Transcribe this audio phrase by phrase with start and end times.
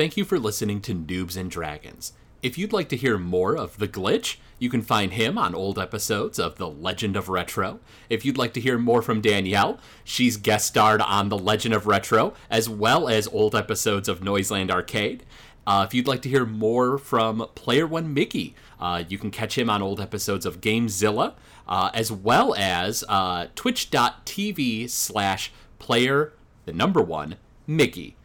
[0.00, 2.14] thank you for listening to Noobs and Dragons.
[2.42, 5.78] If you'd like to hear more of The Glitch, you can find him on old
[5.78, 7.80] episodes of The Legend of Retro.
[8.08, 11.86] If you'd like to hear more from Danielle, she's guest starred on The Legend of
[11.86, 15.26] Retro, as well as old episodes of Noiseland Arcade.
[15.66, 19.58] Uh, if you'd like to hear more from Player One Mickey, uh, you can catch
[19.58, 21.34] him on old episodes of Gamezilla,
[21.68, 26.32] uh, as well as uh, twitch.tv slash player,
[26.64, 27.36] the number one,
[27.66, 28.16] Mickey.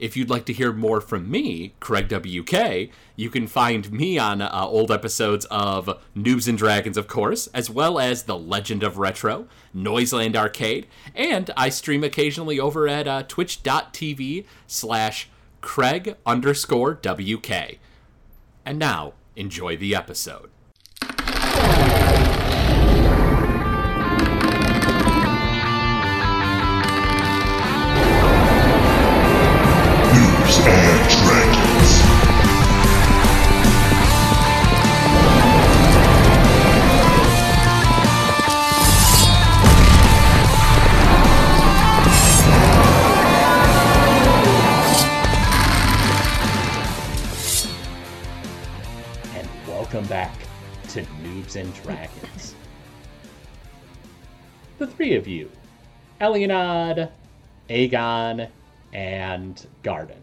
[0.00, 4.40] If you'd like to hear more from me, Craig WK, you can find me on
[4.40, 8.96] uh, old episodes of Noobs and Dragons, of course, as well as The Legend of
[8.96, 15.28] Retro, Noiseland Arcade, and I stream occasionally over at uh, twitch.tv slash
[15.60, 17.78] Craig underscore WK.
[18.64, 20.48] And now, enjoy the episode.
[51.40, 52.54] And Dragons.
[54.78, 55.50] the three of you,
[56.20, 57.10] Elianad,
[57.70, 58.48] Aegon,
[58.92, 60.18] and Garden.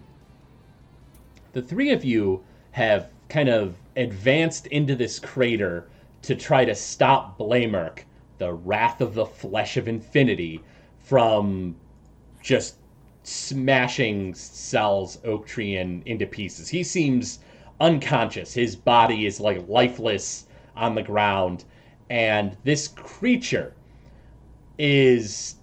[1.53, 5.89] The three of you have kind of advanced into this crater
[6.21, 8.01] to try to stop Blamerk,
[8.37, 10.61] the Wrath of the Flesh of Infinity,
[10.99, 11.75] from
[12.43, 12.75] just
[13.23, 16.69] smashing Sal's oak tree in, into pieces.
[16.69, 17.39] He seems
[17.79, 18.53] unconscious.
[18.53, 20.46] His body is like lifeless
[20.77, 21.65] on the ground.
[22.09, 23.73] And this creature
[24.77, 25.55] is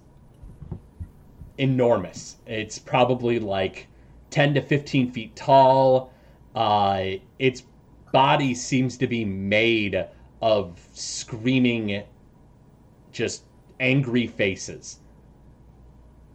[1.57, 2.37] enormous.
[2.45, 3.87] It's probably like
[4.29, 6.11] 10 to 15 feet tall.
[6.53, 7.63] Uh, its
[8.11, 10.05] body seems to be made
[10.41, 12.03] of screaming,
[13.11, 13.43] just
[13.79, 14.99] angry faces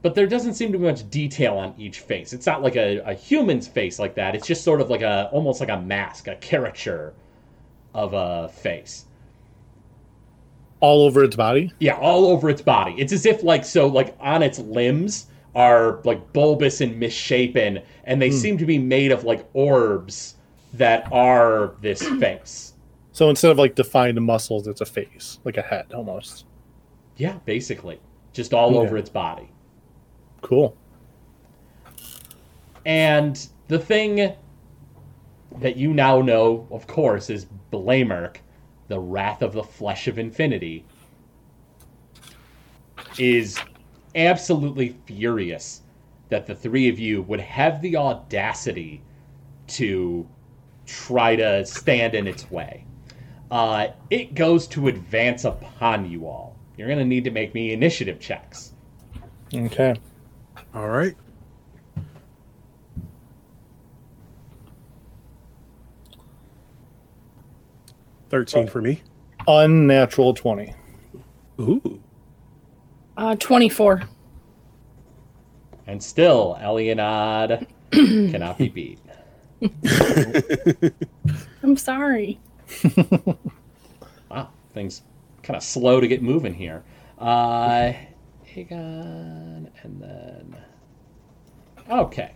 [0.02, 2.32] but there doesn't seem to be much detail on each face.
[2.32, 4.34] It's not like a, a human's face like that.
[4.34, 7.12] It's just sort of like a almost like a mask, a caricature
[7.94, 9.06] of a face.
[10.80, 11.72] all over its body.
[11.78, 12.94] Yeah, all over its body.
[12.96, 18.22] It's as if like so like on its limbs are like bulbous and misshapen, and
[18.22, 18.36] they hmm.
[18.36, 20.36] seem to be made of like orbs
[20.74, 22.74] that are this face.
[23.12, 26.46] So instead of like defined muscles, it's a face, like a head almost.
[27.16, 28.00] Yeah, basically,
[28.32, 29.50] just all over its body.
[30.40, 30.74] Cool.
[32.86, 34.32] And the thing
[35.58, 38.36] that you now know, of course, is Blamerk,
[38.88, 40.84] the Wrath of the Flesh of Infinity,
[43.18, 43.58] is
[44.14, 45.82] absolutely furious
[46.28, 49.02] that the three of you would have the audacity
[49.66, 50.26] to
[50.86, 52.84] try to stand in its way.
[53.50, 56.56] Uh, it goes to advance upon you all.
[56.76, 58.72] You're going to need to make me initiative checks.
[59.52, 59.94] Okay.
[60.74, 61.16] All right.
[68.30, 69.02] Thirteen for me.
[69.46, 70.74] Unnatural twenty.
[71.60, 72.00] Ooh.
[73.16, 74.02] Uh, 24.
[75.86, 78.98] And still, Elianad cannot be beat.
[81.62, 82.40] I'm sorry.
[84.30, 85.02] Wow, things
[85.42, 86.82] kind of slow to get moving here.
[87.18, 87.92] Uh,
[88.44, 90.56] Hagon, and then.
[91.90, 92.32] Okay.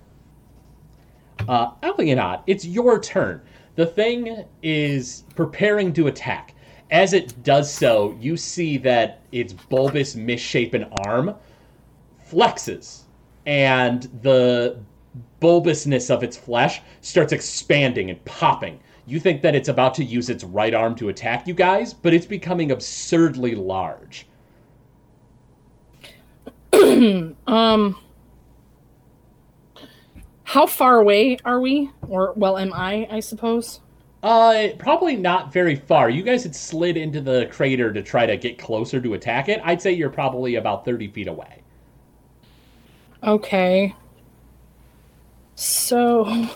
[1.48, 3.40] Uh, Elianad, it's your turn.
[3.76, 6.54] The thing is preparing to attack.
[6.90, 11.34] As it does so, you see that its bulbous, misshapen arm
[12.30, 13.02] flexes,
[13.46, 14.78] and the
[15.40, 18.78] bulbousness of its flesh starts expanding and popping.
[19.06, 22.14] You think that it's about to use its right arm to attack you guys, but
[22.14, 24.26] it's becoming absurdly large.
[27.46, 27.96] Um,
[30.44, 31.90] how far away are we?
[32.08, 33.80] Or, well, am I, I suppose?
[34.22, 36.08] Uh, probably not very far.
[36.08, 39.60] You guys had slid into the crater to try to get closer to attack it.
[39.64, 41.62] I'd say you're probably about 30 feet away.
[43.22, 43.94] Okay.
[45.56, 46.48] So,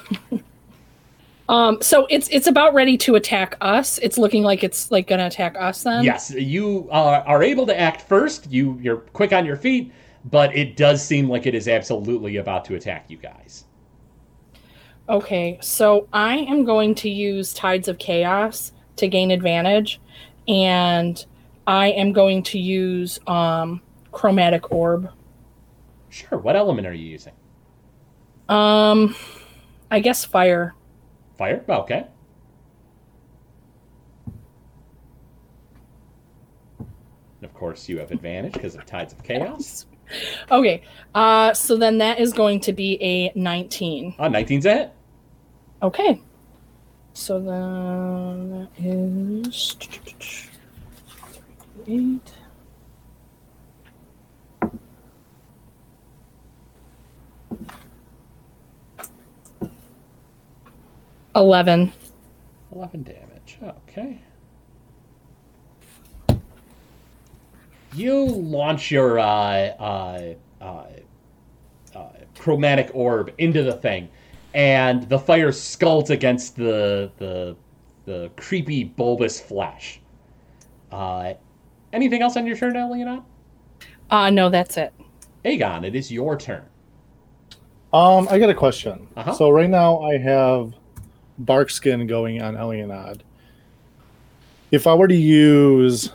[1.49, 3.99] um, so it's it's about ready to attack us.
[3.99, 6.05] It's looking like it's like gonna attack us then.
[6.05, 8.51] Yes, you uh, are able to act first.
[8.51, 9.93] You you're quick on your feet,
[10.25, 13.65] but it does seem like it is absolutely about to attack you guys.
[15.09, 20.01] Okay, so I am going to use Tides of Chaos to gain advantage,
[20.47, 21.25] and
[21.67, 23.81] I am going to use um,
[24.13, 25.11] Chromatic Orb.
[26.11, 26.39] Sure.
[26.39, 27.33] What element are you using?
[28.51, 29.17] Um,
[29.91, 30.75] I guess fire.
[31.39, 31.65] Fire?
[31.69, 32.07] Okay.
[36.79, 39.87] And of course, you have advantage because of Tides of Chaos.
[40.51, 40.81] Okay.
[41.15, 44.15] Uh, so then that is going to be a 19.
[44.19, 44.93] Ah, 19's a hit.
[45.83, 46.21] Okay.
[47.13, 49.77] So then that is
[51.87, 52.33] eight.
[61.35, 61.93] Eleven.
[62.75, 63.59] 11 damage.
[63.63, 64.21] Okay.
[67.95, 70.85] You launch your uh, uh, uh,
[71.95, 74.09] uh, chromatic orb into the thing,
[74.55, 77.57] and the fire skulls against the the
[78.05, 80.01] the creepy bulbous flash.
[80.91, 81.35] Uh,
[81.93, 83.23] anything else on your turn, Leonard?
[84.11, 84.93] Uh no, that's it.
[85.45, 86.65] Aegon, it is your turn.
[87.93, 89.07] Um, I got a question.
[89.17, 89.33] Uh-huh.
[89.33, 90.75] So right now I have
[91.39, 93.21] bark skin going on Elianad.
[94.71, 96.11] If I were to use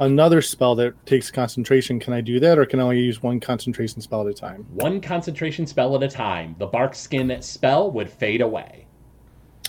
[0.00, 3.40] another spell that takes concentration, can I do that, or can I only use one
[3.40, 4.66] concentration spell at a time?
[4.74, 6.56] One concentration spell at a time.
[6.58, 8.86] The bark skin spell would fade away.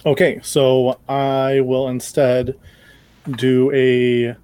[0.06, 2.56] Okay, so I will instead
[3.38, 4.36] do a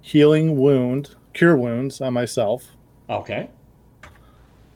[0.00, 2.64] healing wound, cure wounds on myself,
[3.08, 3.48] Okay.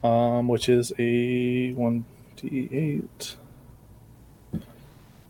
[0.03, 2.05] um, which is a one
[2.37, 3.35] d eight.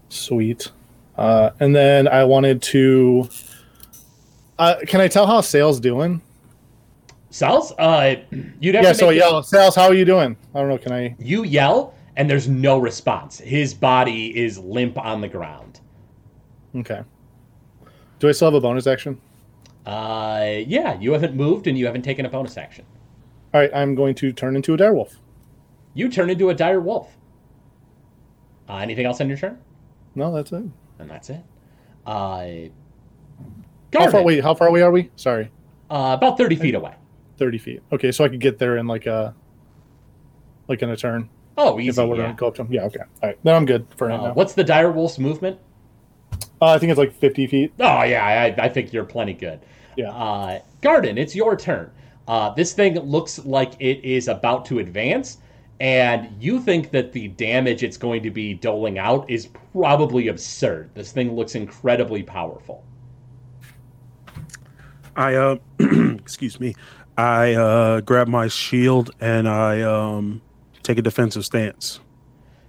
[0.10, 0.72] Sweet,
[1.18, 3.30] uh, and then I wanted to.
[4.62, 6.22] Uh, can I tell how Sales doing?
[7.32, 7.72] Sales?
[7.80, 8.18] uh,
[8.60, 10.38] you'd have Yeah, so make yeah, Sales, how are you doing?
[10.54, 10.78] I don't know.
[10.78, 11.16] Can I?
[11.18, 13.40] You yell, and there's no response.
[13.40, 15.80] His body is limp on the ground.
[16.76, 17.02] Okay.
[18.20, 19.20] Do I still have a bonus action?
[19.88, 22.86] Uh, yeah, you haven't moved, and you haven't taken a bonus action.
[23.56, 25.16] All right, I'm going to turn into a direwolf.
[25.96, 27.18] You turn into a dire wolf.
[28.70, 29.58] Uh, anything else on your turn?
[30.14, 30.66] No, that's it.
[31.00, 31.44] And that's it.
[32.06, 32.46] Uh,
[33.94, 34.24] How far?
[34.24, 35.10] Wait, how far away are we?
[35.16, 35.50] Sorry,
[35.90, 36.94] Uh, about 30 feet away.
[37.38, 37.82] thirty feet.
[37.92, 39.34] Okay, so I could get there in like a,
[40.68, 41.30] like in a turn.
[41.58, 41.90] Oh, easy.
[41.90, 42.28] if I were yeah.
[42.28, 42.72] to go up to him.
[42.72, 43.00] Yeah, okay.
[43.22, 44.34] All right, then I'm good for right Uh, now.
[44.34, 45.58] what's the dire wolf's movement?
[46.62, 47.74] Uh, I think it's like 50 feet.
[47.80, 49.60] Oh yeah, I, I think you're plenty good.
[49.98, 50.12] Yeah.
[50.12, 51.92] Uh, Garden, it's your turn.
[52.28, 55.40] Uh, this thing looks like it is about to advance,
[55.80, 60.92] and you think that the damage it's going to be doling out is probably absurd.
[60.94, 62.84] This thing looks incredibly powerful.
[65.22, 65.58] I uh,
[66.18, 66.74] excuse me.
[67.16, 70.42] I uh, grab my shield and I um,
[70.82, 72.00] take a defensive stance.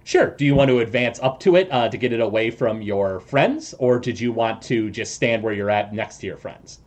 [0.03, 0.27] Sure.
[0.31, 3.21] Do you want to advance up to it uh, to get it away from your
[3.21, 6.79] friends, or did you want to just stand where you're at next to your friends?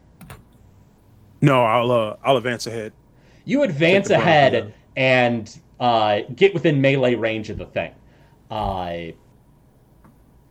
[1.40, 2.92] No, I'll uh, I'll advance ahead.
[3.44, 7.66] You advance Take the brunt of ahead and uh, get within melee range of the
[7.66, 7.92] thing.
[8.50, 9.12] Uh,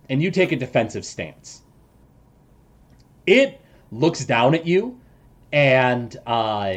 [0.10, 1.62] and you take a defensive stance.
[3.26, 5.00] It looks down at you
[5.51, 6.74] and uh,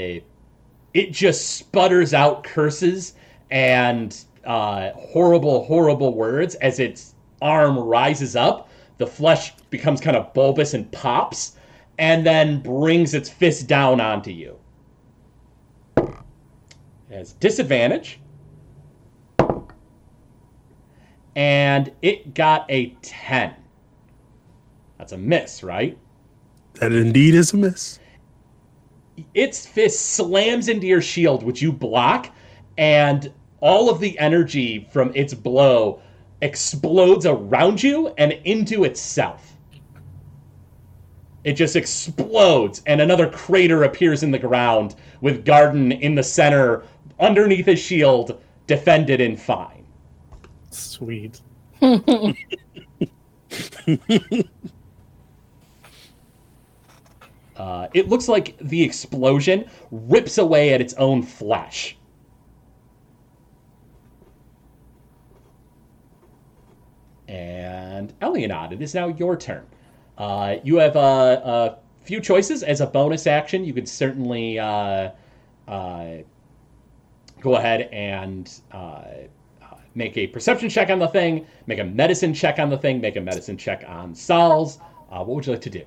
[0.95, 3.15] it just sputters out curses
[3.51, 8.69] and uh, horrible, horrible words as its arm rises up.
[8.99, 11.57] The flesh becomes kind of bulbous and pops,
[11.99, 14.59] and then brings its fist down onto you.
[17.11, 18.21] Has disadvantage.
[21.37, 23.55] And it got a 10.
[24.99, 25.97] That's a miss, right?
[26.75, 28.01] That indeed is a miss.
[29.35, 32.31] Its fist slams into your shield, which you block,
[32.77, 36.01] and all of the energy from its blow
[36.41, 39.57] explodes around you and into itself.
[41.45, 46.85] It just explodes, and another crater appears in the ground with Garden in the center,
[47.19, 49.87] underneath his shield, defended and fine.
[50.71, 51.41] Sweet.
[57.59, 61.97] Uh, it looks like the explosion rips away at its own flesh.
[67.27, 69.67] And Elianad, it is now your turn.
[70.17, 73.65] Uh, you have a, a few choices as a bonus action.
[73.65, 75.11] You could certainly uh,
[75.67, 76.09] uh,
[77.41, 79.05] go ahead and uh,
[79.95, 83.17] make a perception check on the thing, make a medicine check on the thing, make
[83.17, 84.79] a medicine check on Sal's.
[85.11, 85.85] Uh, what would you like to do?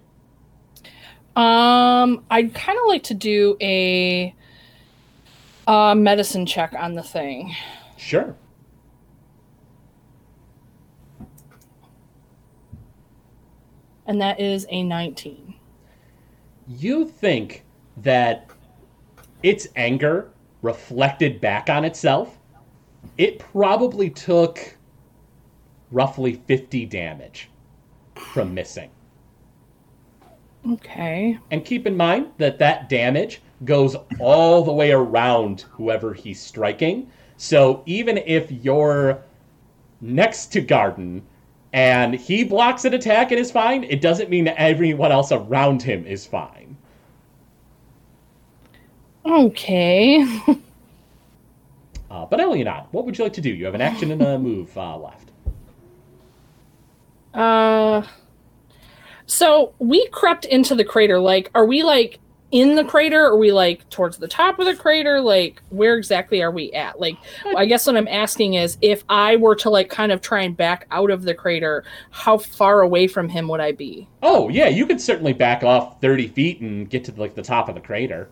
[1.35, 4.35] Um, I'd kind of like to do a
[5.67, 7.55] uh, medicine check on the thing.
[7.97, 8.35] Sure.
[14.05, 15.53] And that is a 19.
[16.67, 17.63] you think
[17.97, 18.49] that
[19.43, 22.37] its anger reflected back on itself
[23.17, 24.77] it probably took
[25.91, 27.49] roughly 50 damage
[28.15, 28.89] from missing.
[30.69, 31.37] Okay.
[31.49, 37.09] And keep in mind that that damage goes all the way around whoever he's striking.
[37.37, 39.23] So even if you're
[40.01, 41.23] next to Garden
[41.73, 45.81] and he blocks an attack and is fine, it doesn't mean that everyone else around
[45.81, 46.77] him is fine.
[49.25, 50.25] Okay.
[52.11, 53.49] Uh, but Elianad, what would you like to do?
[53.49, 55.31] You have an action and a move uh, left.
[57.33, 58.05] Uh
[59.31, 61.17] so we crept into the crater.
[61.17, 62.19] Like, are we like
[62.51, 63.23] in the crater?
[63.23, 65.21] Are we like towards the top of the crater?
[65.21, 66.99] Like, where exactly are we at?
[66.99, 67.55] Like, hmm.
[67.55, 70.55] I guess what I'm asking is if I were to like kind of try and
[70.55, 74.05] back out of the crater, how far away from him would I be?
[74.21, 77.69] Oh yeah, you could certainly back off thirty feet and get to like the top
[77.69, 78.27] of the crater.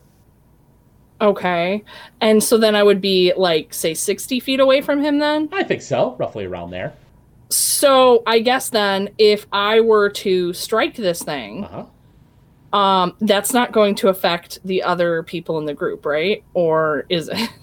[1.22, 1.86] Okay.
[2.20, 5.50] And so then I would be like, say, 60 feet away from him then?
[5.51, 6.94] I think so, roughly around there.
[7.50, 11.86] So I guess then if I were to strike this thing, Uh
[12.72, 12.77] huh.
[12.77, 16.44] um, that's not going to affect the other people in the group, right?
[16.53, 17.50] Or is it?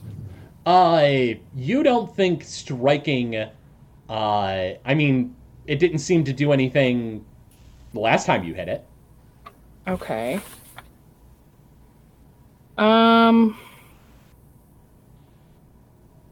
[0.67, 3.37] Uh, you don't think striking?
[3.37, 3.51] Uh,
[4.85, 5.37] I mean,
[5.69, 7.25] it didn't seem to do anything
[7.95, 8.85] the last time you hit it.
[9.87, 10.41] Okay.
[12.77, 13.57] Um.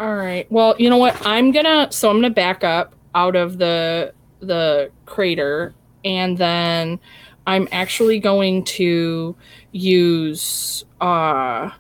[0.01, 0.51] All right.
[0.51, 1.17] Well, you know what?
[1.25, 1.87] I'm gonna.
[1.93, 6.99] So I'm gonna back up out of the the crater, and then
[7.47, 9.37] I'm actually going to
[9.73, 11.71] use uh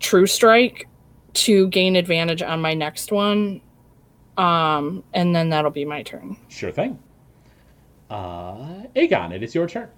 [0.00, 0.88] True Strike
[1.32, 3.60] to gain advantage on my next one.
[4.36, 6.36] Um, and then that'll be my turn.
[6.48, 6.98] Sure thing.
[8.08, 9.88] Uh, Aegon, it is your turn.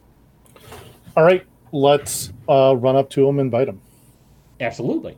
[1.16, 3.80] All right, let's uh, run up to him and bite him.
[4.60, 5.16] Absolutely.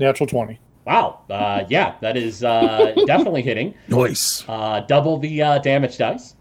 [0.00, 0.58] Natural 20.
[0.86, 1.20] Wow.
[1.28, 3.74] Uh, yeah, that is uh, definitely hitting.
[3.88, 4.42] Nice.
[4.48, 6.34] Uh, double the uh, damage dice.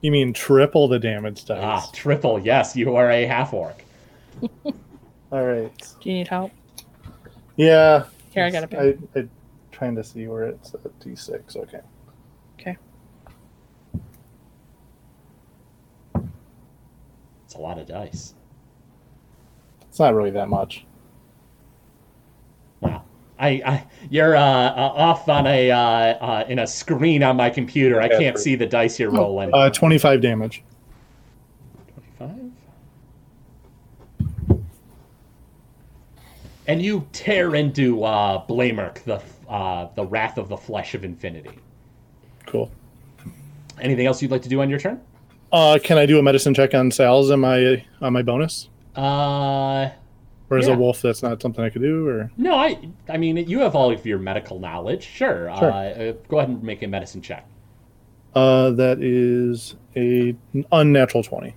[0.00, 1.58] You mean triple the damage dice?
[1.60, 2.38] Ah, triple.
[2.38, 3.84] Yes, you are a half orc.
[5.32, 5.94] All right.
[6.00, 6.52] Do you need help?
[7.56, 8.04] Yeah.
[8.30, 9.08] Here, I got a pen.
[9.14, 9.28] I, I
[9.72, 11.56] trying to see where it's at D6.
[11.56, 11.80] Okay.
[12.60, 12.76] Okay.
[17.44, 18.34] It's a lot of dice.
[19.88, 20.86] It's not really that much.
[23.42, 23.48] Wow.
[23.48, 27.50] I, I you're uh, uh, off on a uh, uh, in a screen on my
[27.50, 28.00] computer.
[28.00, 29.50] I can't see the dice you're rolling.
[29.52, 30.62] Uh, 25 damage.
[32.18, 32.52] 25.
[36.68, 41.58] And you tear into uh, Blamerk, the uh, the wrath of the flesh of infinity.
[42.46, 42.70] Cool.
[43.80, 45.00] Anything else you'd like to do on your turn?
[45.50, 48.68] Uh, can I do a medicine check on Sal's on my on my bonus?
[48.94, 49.90] Uh,
[50.52, 50.74] Or is Yeah.
[50.74, 52.06] a wolf that's not something I could do?
[52.06, 52.78] Or no, I
[53.08, 55.02] I mean you have all of your medical knowledge.
[55.04, 55.50] Sure.
[55.58, 55.72] Sure.
[55.72, 57.46] Uh, uh, go ahead and make a medicine check.
[58.34, 60.34] uh, that is a
[60.72, 61.54] unnatural 20.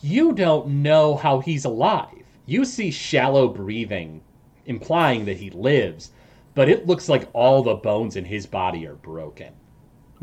[0.00, 2.14] You don't know how he's alive.
[2.46, 4.20] You see shallow breathing,
[4.66, 6.12] implying that he lives,
[6.54, 9.52] but it looks like all the bones in his body are broken.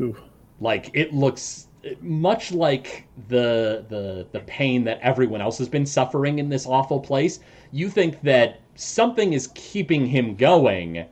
[0.00, 0.16] Ooh.
[0.60, 1.68] Like it looks
[2.00, 7.00] much like the the the pain that everyone else has been suffering in this awful
[7.00, 7.40] place.
[7.72, 11.06] You think that something is keeping him going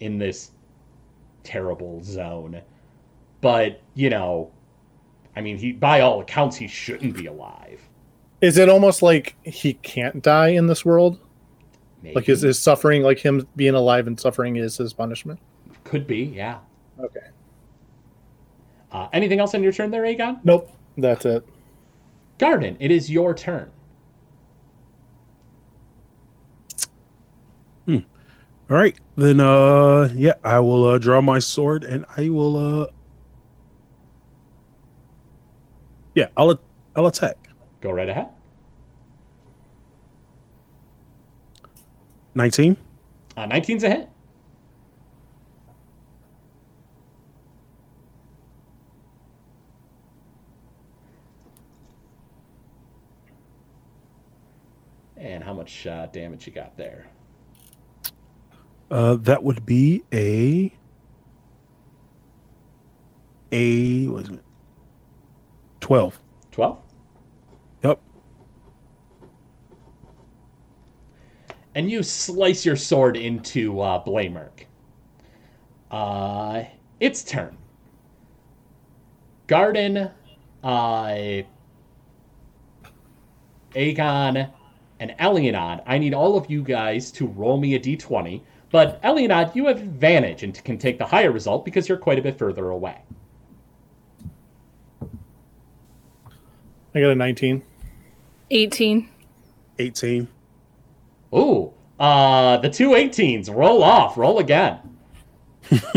[0.00, 0.52] in this
[1.42, 2.60] terrible zone.
[3.40, 4.50] But, you know,
[5.36, 7.80] I mean, he by all accounts he shouldn't be alive.
[8.40, 11.18] Is it almost like he can't die in this world?
[12.02, 12.14] Maybe.
[12.14, 15.40] Like is his suffering, like him being alive and suffering, is his punishment?
[15.88, 16.58] could be, yeah.
[17.00, 17.26] Okay.
[18.90, 20.40] Uh, anything else on your turn there, Aegon?
[20.44, 20.70] Nope.
[20.96, 21.46] That's it.
[22.38, 23.70] Garden, it is your turn.
[28.70, 29.40] All right, then.
[29.40, 32.82] Uh, yeah, I will uh, draw my sword and I will.
[32.82, 32.86] Uh,
[36.14, 36.60] yeah, I'll
[36.94, 37.48] I'll attack.
[37.80, 38.28] Go right ahead.
[42.34, 42.76] Nineteen.
[43.38, 44.08] Uh, 19's a hit.
[55.18, 57.06] And how much uh, damage you got there?
[58.90, 60.72] Uh, that would be a
[63.52, 64.44] a what is it?
[65.80, 66.18] Twelve.
[66.52, 66.78] 12?
[67.84, 68.00] Yep.
[71.78, 74.64] and you slice your sword into uh, Blamerk.
[75.92, 76.64] Uh,
[76.98, 77.56] its turn.
[79.46, 80.10] Garden,
[80.64, 81.42] uh,
[83.76, 84.50] Aegon,
[85.00, 88.40] and Elianad, I need all of you guys to roll me a d20.
[88.70, 92.22] But Elianad, you have advantage and can take the higher result because you're quite a
[92.22, 92.98] bit further away.
[96.94, 97.62] I got a 19.
[98.50, 99.08] 18.
[99.78, 100.28] 18.
[101.34, 103.54] Ooh, uh, the two 18s.
[103.54, 104.16] Roll off.
[104.16, 104.78] Roll again.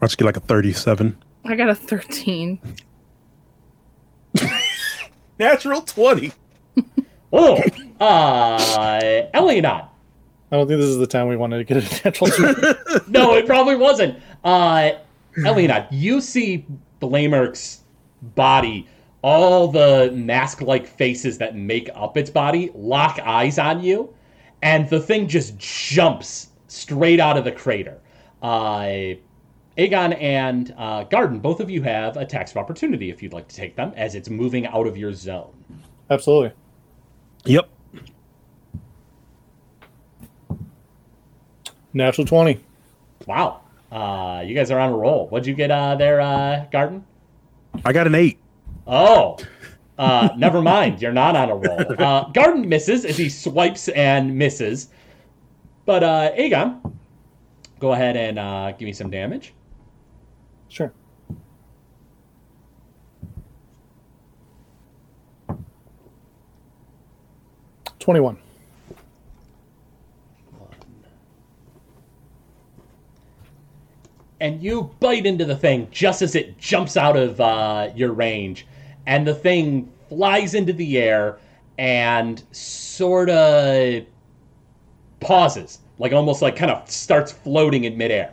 [0.00, 1.22] Let's get like a 37.
[1.44, 2.58] I got a 13.
[5.38, 6.32] Natural 20.
[7.32, 7.56] Oh,
[8.00, 8.58] uh,
[9.34, 9.88] Elianad.
[10.52, 12.30] I don't think this is the time we wanted to get a natural.
[13.08, 14.18] No, it probably wasn't.
[14.44, 14.92] Uh,
[15.38, 16.66] Elianad, you see
[17.00, 17.80] Blamerk's
[18.34, 18.86] body,
[19.22, 24.14] all the mask-like faces that make up its body lock eyes on you,
[24.62, 27.98] and the thing just jumps straight out of the crater.
[28.40, 29.14] Uh,
[29.76, 33.56] Aegon and uh, Garden, both of you have attacks of opportunity if you'd like to
[33.56, 35.52] take them, as it's moving out of your zone.
[36.08, 36.52] Absolutely.
[37.46, 37.68] Yep.
[41.92, 42.60] Natural 20.
[43.26, 43.60] Wow.
[43.90, 45.28] Uh, you guys are on a roll.
[45.28, 47.04] What'd you get uh, there, uh, Garden?
[47.84, 48.38] I got an 8.
[48.86, 49.38] Oh,
[49.96, 51.00] uh, never mind.
[51.00, 51.94] You're not on a roll.
[51.98, 54.88] Uh, Garden misses as he swipes and misses.
[55.86, 56.92] But uh, Aegon,
[57.78, 59.54] go ahead and uh, give me some damage.
[60.68, 60.92] Sure.
[68.06, 68.38] Twenty-one.
[74.38, 78.64] and you bite into the thing just as it jumps out of uh, your range,
[79.06, 81.38] and the thing flies into the air
[81.78, 84.04] and sort of
[85.18, 88.32] pauses, like almost like kind of starts floating in midair.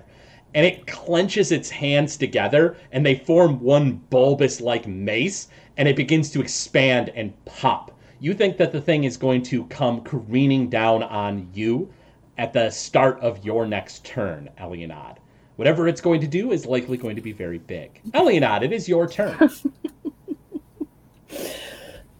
[0.53, 5.95] And it clenches its hands together, and they form one bulbous like mace, and it
[5.95, 7.89] begins to expand and pop.
[8.23, 11.91] You think that the thing is going to come careening down on you
[12.37, 15.17] at the start of your next turn, Elianad.
[15.57, 17.99] Whatever it's going to do is likely going to be very big.
[18.11, 19.37] Elianad, it is your turn.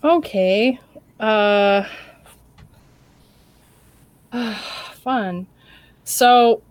[0.04, 0.78] Okay.
[1.21, 1.88] Uh
[4.95, 5.47] fun.
[6.04, 6.62] So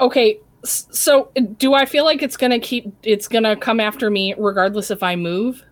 [0.00, 4.10] okay, so do I feel like it's going to keep it's going to come after
[4.10, 5.62] me regardless if I move?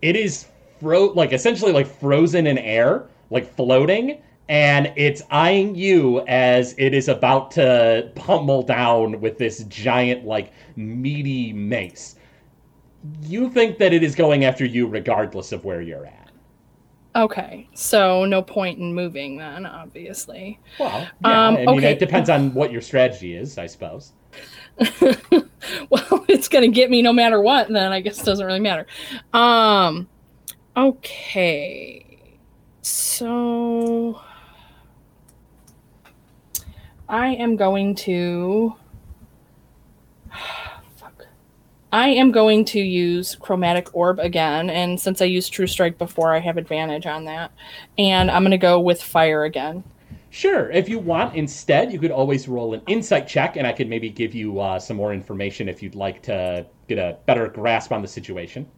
[0.00, 0.46] it is
[0.80, 6.92] fro like essentially like frozen in air, like floating, and it's eyeing you as it
[6.92, 12.16] is about to pummel down with this giant like meaty mace.
[13.22, 16.30] You think that it is going after you regardless of where you're at.
[17.16, 17.68] Okay.
[17.74, 20.60] So no point in moving then, obviously.
[20.78, 21.92] Well, yeah, Um, I mean okay.
[21.92, 24.12] it depends on what your strategy is, I suppose.
[25.00, 28.60] well, it's going to get me no matter what, then I guess it doesn't really
[28.60, 28.86] matter.
[29.32, 30.08] Um
[30.76, 32.38] okay.
[32.82, 34.20] So
[37.08, 38.74] I am going to
[40.96, 41.26] fuck.
[41.92, 46.34] I am going to use chromatic orb again and since I used true strike before
[46.34, 47.52] I have advantage on that.
[47.98, 49.84] And I'm going to go with fire again.
[50.30, 50.70] Sure.
[50.70, 54.08] If you want, instead, you could always roll an insight check, and I could maybe
[54.08, 58.00] give you uh, some more information if you'd like to get a better grasp on
[58.00, 58.68] the situation.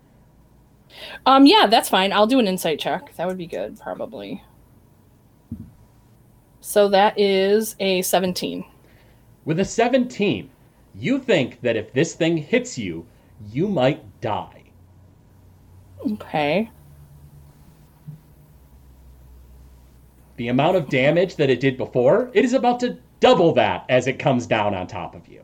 [1.26, 2.12] Um, yeah, that's fine.
[2.12, 3.14] I'll do an insight check.
[3.16, 4.42] That would be good, probably.
[6.60, 8.64] So that is a 17.
[9.44, 10.48] With a 17,
[10.94, 13.06] you think that if this thing hits you,
[13.50, 14.62] you might die.
[16.12, 16.70] Okay.
[20.36, 24.06] The amount of damage that it did before, it is about to double that as
[24.06, 25.42] it comes down on top of you.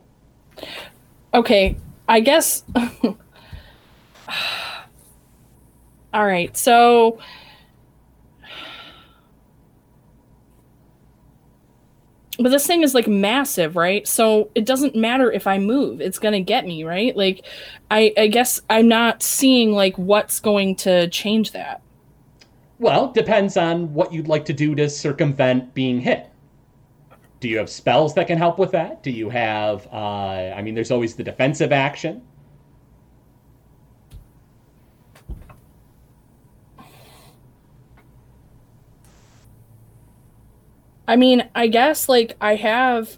[1.33, 1.77] Okay.
[2.07, 2.63] I guess.
[6.13, 6.55] All right.
[6.57, 7.19] So.
[12.41, 14.07] But this thing is like massive, right?
[14.07, 17.15] So it doesn't matter if I move; it's gonna get me, right?
[17.15, 17.45] Like,
[17.91, 21.81] I I guess I'm not seeing like what's going to change that.
[22.79, 26.27] Well, depends on what you'd like to do to circumvent being hit.
[27.41, 29.03] Do you have spells that can help with that?
[29.03, 32.21] Do you have, uh, I mean, there's always the defensive action.
[41.09, 43.17] I mean, I guess like I have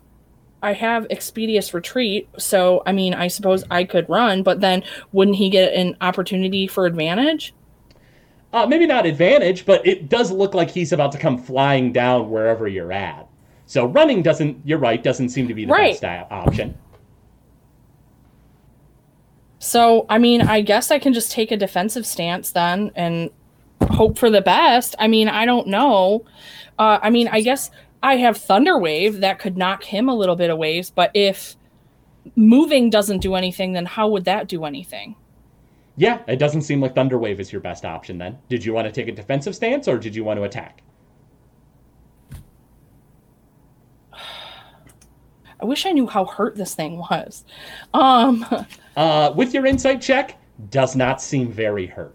[0.63, 5.35] I have expeditious retreat, so I mean, I suppose I could run, but then wouldn't
[5.35, 7.53] he get an opportunity for advantage?
[8.53, 12.29] Uh, maybe not advantage, but it does look like he's about to come flying down
[12.29, 13.27] wherever you're at.
[13.65, 15.99] So running doesn't, you're right, doesn't seem to be the Right.
[15.99, 16.77] best option.
[19.59, 23.31] So, I mean, I guess I can just take a defensive stance then and
[23.89, 24.95] hope for the best.
[24.99, 26.25] I mean, I don't know.
[26.79, 27.71] Uh, I mean, I guess
[28.03, 31.55] I have Thunderwave that could knock him a little bit of waves, but if
[32.35, 35.15] moving doesn't do anything, then how would that do anything?
[35.97, 38.37] Yeah, it doesn't seem like Thunderwave is your best option then.
[38.49, 40.81] Did you want to take a defensive stance or did you want to attack?
[44.13, 47.45] I wish I knew how hurt this thing was.
[47.93, 48.45] Um,
[48.97, 50.37] Uh, with your insight check,
[50.69, 52.13] does not seem very hurt.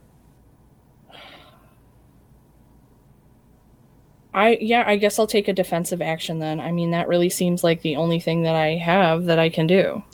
[4.37, 6.61] I yeah, I guess I'll take a defensive action then.
[6.61, 9.67] I mean, that really seems like the only thing that I have that I can
[9.67, 10.05] do.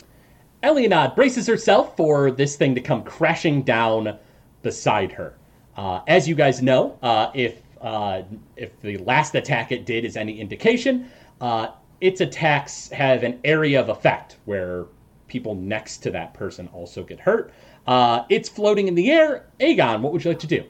[0.63, 4.17] Elianad braces herself for this thing to come crashing down
[4.61, 5.35] beside her.
[5.75, 8.21] Uh, as you guys know, uh, if uh,
[8.55, 11.67] if the last attack it did is any indication, uh,
[11.99, 14.85] its attacks have an area of effect where
[15.27, 17.51] people next to that person also get hurt.
[17.87, 19.47] Uh, it's floating in the air.
[19.59, 20.63] Aegon, what would you like to do?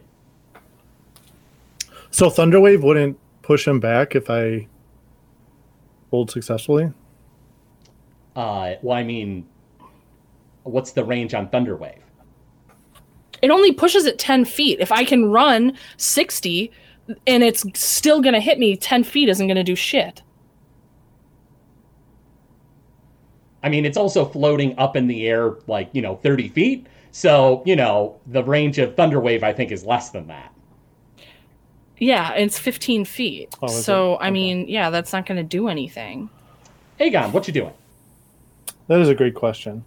[2.09, 4.67] So Thunderwave wouldn't push him back if I
[6.09, 6.91] hold successfully.
[8.35, 9.45] Uh, well, I mean,
[10.63, 11.99] what's the range on Thunderwave?
[13.43, 14.79] It only pushes it 10 feet.
[14.79, 16.71] If I can run 60
[17.27, 20.23] and it's still going to hit me, 10 feet isn't going to do shit.
[23.61, 26.87] I mean, it's also floating up in the air like, you know, 30 feet.
[27.11, 30.52] So, you know, the range of Thunderwave, I think, is less than that.
[32.03, 33.55] Yeah, it's 15 feet.
[33.61, 34.19] Oh, is so, it?
[34.23, 36.29] I mean, yeah, that's not going to do anything.
[36.99, 37.71] Aegon, what you doing?
[38.87, 39.85] That is a great question.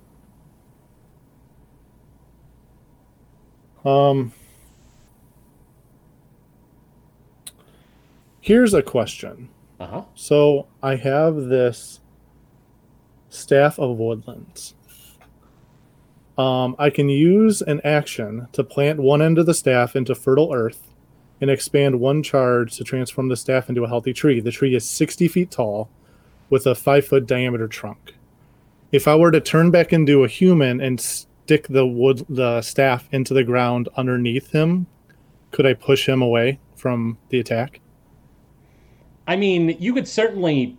[3.84, 4.32] Um,
[8.40, 9.50] here's a question.
[9.78, 10.02] Uh huh.
[10.14, 12.00] So I have this
[13.28, 14.74] staff of woodlands.
[16.38, 20.52] Um, I can use an action to plant one end of the staff into fertile
[20.54, 20.95] earth
[21.40, 24.40] and expand one charge to transform the staff into a healthy tree.
[24.40, 25.90] The tree is 60 feet tall
[26.48, 28.14] with a five foot diameter trunk.
[28.92, 33.08] If I were to turn back into a human and stick the wood the staff
[33.12, 34.86] into the ground underneath him,
[35.50, 37.80] could I push him away from the attack?
[39.26, 40.76] I mean, you could certainly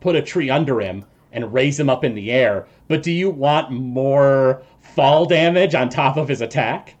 [0.00, 3.28] put a tree under him and raise him up in the air, but do you
[3.30, 6.94] want more fall damage on top of his attack?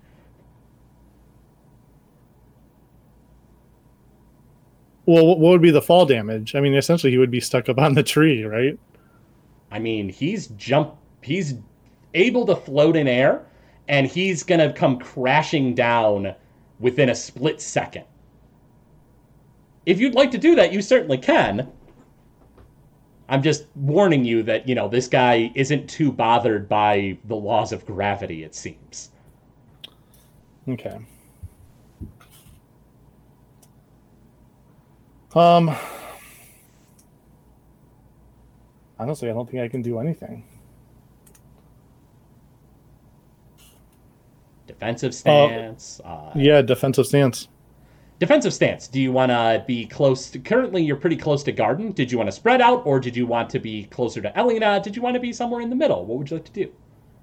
[5.08, 6.54] Well, what would be the fall damage?
[6.54, 8.78] I mean, essentially, he would be stuck up on the tree, right?
[9.70, 11.54] I mean, he's jump he's
[12.12, 13.46] able to float in air
[13.88, 16.34] and he's going to come crashing down
[16.78, 18.04] within a split second.
[19.86, 21.72] If you'd like to do that, you certainly can.
[23.30, 27.72] I'm just warning you that, you know, this guy isn't too bothered by the laws
[27.72, 29.10] of gravity, it seems.
[30.68, 30.98] Okay.
[35.34, 35.74] Um.
[38.98, 40.44] Honestly, I don't think I can do anything.
[44.66, 46.00] Defensive stance.
[46.04, 47.48] Uh, Yeah, defensive stance.
[48.18, 48.88] Defensive stance.
[48.88, 50.30] Do you want to be close?
[50.30, 51.92] To, currently, you're pretty close to Garden.
[51.92, 54.80] Did you want to spread out, or did you want to be closer to Elena?
[54.82, 56.04] Did you want to be somewhere in the middle?
[56.04, 56.72] What would you like to do?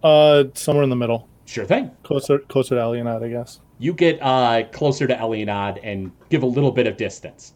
[0.01, 1.91] Uh, somewhere in the middle, Sure thing.
[2.03, 3.59] closer, closer to Elianad, I guess.
[3.79, 7.54] You get uh, closer to Elianad and give a little bit of distance.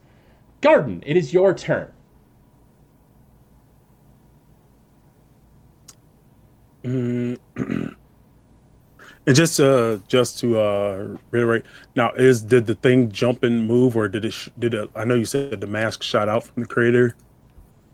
[0.61, 1.91] Garden, it is your turn.
[9.29, 11.63] And just uh just to uh reiterate,
[11.95, 14.89] now is did the thing jump and move, or did it sh- did it?
[14.95, 17.15] I know you said the mask shot out from the crater?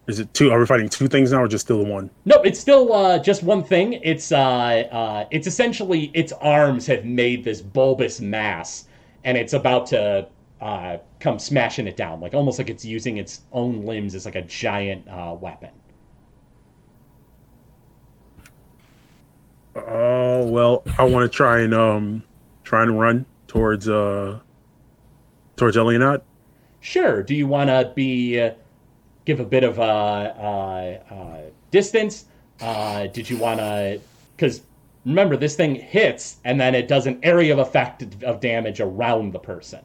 [0.07, 0.51] Is it two?
[0.51, 2.09] Are we fighting two things now, or just still the one?
[2.23, 3.99] No, it's still uh, just one thing.
[4.01, 8.87] It's uh, uh, it's essentially its arms have made this bulbous mass,
[9.25, 10.29] and it's about to
[10.61, 14.35] uh, come smashing it down, like almost like it's using its own limbs as like
[14.35, 15.71] a giant uh, weapon.
[19.75, 22.23] Oh well, I want to try and um
[22.63, 24.39] try and run towards uh
[25.57, 26.21] towards Elianad.
[26.79, 27.23] Sure.
[27.23, 28.51] Do you want to be uh,
[29.25, 31.41] give a bit of a uh, uh,
[31.71, 32.25] distance?
[32.61, 33.99] Uh, did you want to?
[34.35, 34.61] Because
[35.05, 39.33] remember, this thing hits, and then it does an area of effect of damage around
[39.33, 39.79] the person.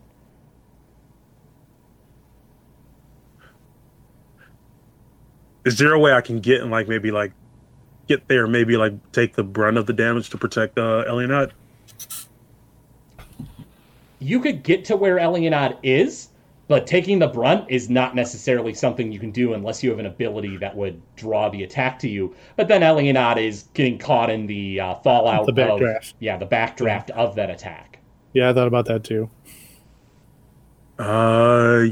[5.65, 7.33] Is there a way I can get and like maybe like
[8.09, 11.53] get there, maybe like take the brunt of the damage to protect uh Elianad?
[14.19, 16.29] You could get to where Elianad is,
[16.69, 20.07] but taking the brunt is not necessarily something you can do unless you have an
[20.07, 22.35] ability that would draw the attack to you.
[22.57, 26.15] But then Elianad is getting caught in the uh, fallout The of backdraft.
[26.21, 27.99] yeah the backdraft of that attack.
[28.33, 29.29] Yeah, I thought about that too.
[30.99, 31.87] Uh,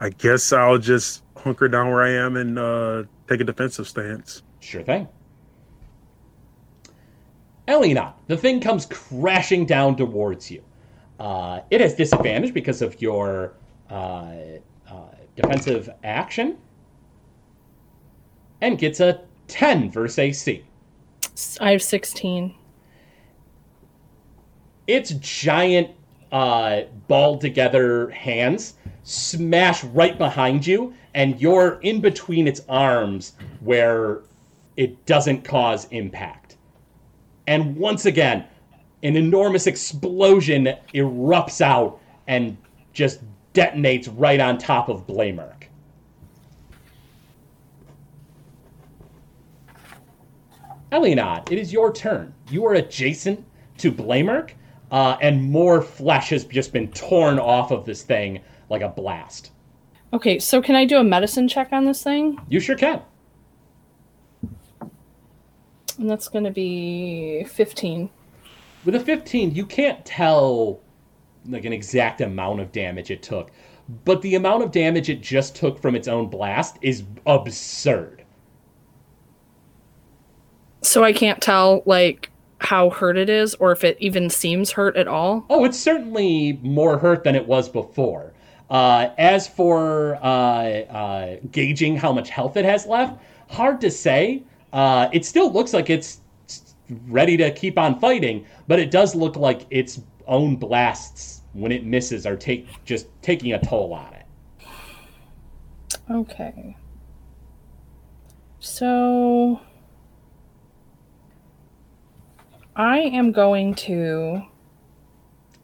[0.00, 4.42] I guess I'll just hunker down where I am and uh, take a defensive stance.
[4.60, 5.06] Sure thing.
[7.68, 10.62] Elena, the thing comes crashing down towards you.
[11.20, 13.54] Uh, it has disadvantage because of your
[13.90, 14.32] uh,
[14.90, 16.56] uh, defensive action
[18.60, 20.64] and gets a 10 versus AC.
[21.60, 22.54] I have 16.
[24.86, 25.90] its giant
[26.32, 34.22] uh, balled together hands smash right behind you, and you're in between its arms where
[34.76, 36.56] it doesn't cause impact.
[37.46, 38.44] And once again,
[39.02, 42.56] an enormous explosion erupts out and
[42.92, 43.20] just
[43.52, 45.64] detonates right on top of Blamerk.
[50.90, 52.32] Elianad, it is your turn.
[52.50, 53.44] You are adjacent
[53.78, 54.50] to Blamerk,
[54.90, 59.50] uh, and more flesh has just been torn off of this thing like a blast.
[60.14, 62.38] Okay, so can I do a medicine check on this thing?
[62.48, 63.02] You sure can.
[65.98, 68.08] And that's going to be 15.
[68.84, 70.80] With a 15, you can't tell
[71.46, 73.50] like an exact amount of damage it took,
[74.04, 78.24] but the amount of damage it just took from its own blast is absurd.
[80.82, 84.96] So I can't tell, like, how hurt it is or if it even seems hurt
[84.96, 85.44] at all.
[85.50, 88.33] Oh, it's certainly more hurt than it was before.
[88.70, 94.42] Uh, as for uh, uh, gauging how much health it has left, hard to say.
[94.72, 96.20] Uh, it still looks like it's
[97.06, 101.84] ready to keep on fighting, but it does look like its own blasts, when it
[101.84, 104.26] misses, are take just taking a toll on it.
[106.10, 106.76] Okay.
[108.60, 109.60] So
[112.76, 114.42] I am going to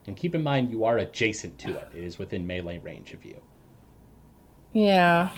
[0.06, 1.88] And keep in mind, you are adjacent to it.
[1.94, 3.40] It is within melee range of you.
[4.72, 5.30] yeah.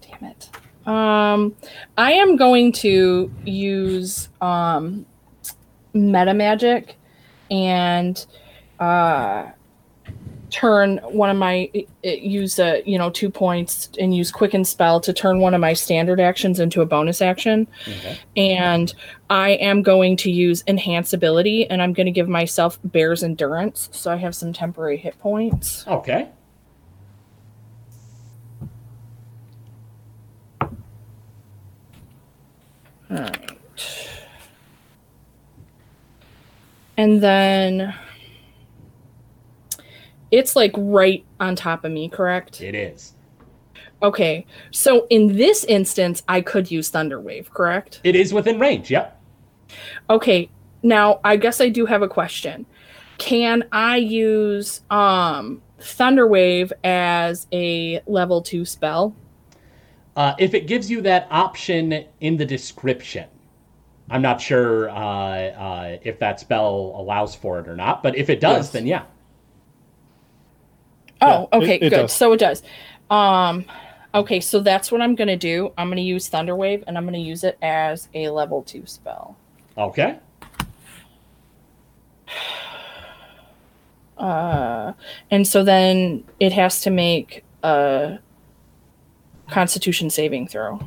[0.00, 0.50] Damn it.
[0.86, 1.54] Um
[1.96, 5.06] I am going to use um
[5.94, 6.96] meta magic
[7.50, 8.24] and
[8.80, 9.50] uh
[10.52, 11.68] turn one of my
[12.04, 15.72] use a you know two points and use quicken spell to turn one of my
[15.72, 18.18] standard actions into a bonus action Okay.
[18.36, 18.94] and
[19.30, 23.88] i am going to use enhance ability and i'm going to give myself bear's endurance
[23.92, 26.28] so i have some temporary hit points Okay.
[33.10, 33.58] all right
[36.96, 37.94] and then
[40.32, 43.12] it's like right on top of me correct It is.
[44.02, 48.90] okay so in this instance i could use thunder wave correct It is within range.
[48.90, 49.20] Yep.
[50.10, 50.50] Okay,
[50.82, 52.66] now I guess I do have a question.
[53.18, 59.14] Can I use um Thunderwave as a level 2 spell?
[60.14, 63.26] Uh, if it gives you that option in the description,
[64.10, 68.02] I'm not sure uh, uh, if that spell allows for it or not.
[68.02, 68.70] But if it does, Yes.
[68.72, 69.02] then yeah.
[71.22, 71.96] Oh, Yeah, okay, it- it good.
[71.96, 72.12] does.
[72.12, 72.62] So it does.
[73.10, 73.64] Um
[74.14, 75.72] okay, so that's what I'm going to do.
[75.78, 78.84] I'm going to use Thunderwave and I'm going to use it as a level 2
[78.86, 79.36] spell.
[79.78, 80.18] Okay.
[84.18, 84.92] Uh
[85.30, 88.18] and so then it has to make a
[89.50, 90.78] constitution saving throw.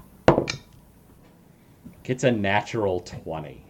[2.04, 3.62] Gets a natural 20.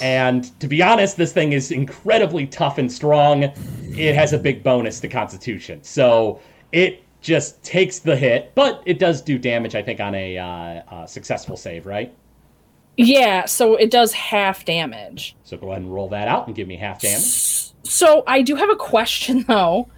[0.00, 3.44] And to be honest, this thing is incredibly tough and strong.
[3.44, 5.82] It has a big bonus to Constitution.
[5.82, 6.40] So
[6.72, 10.44] it just takes the hit, but it does do damage, I think, on a uh,
[10.44, 12.14] uh, successful save, right?
[12.96, 15.36] Yeah, so it does half damage.
[15.44, 17.72] So go ahead and roll that out and give me half damage.
[17.82, 19.88] So I do have a question though.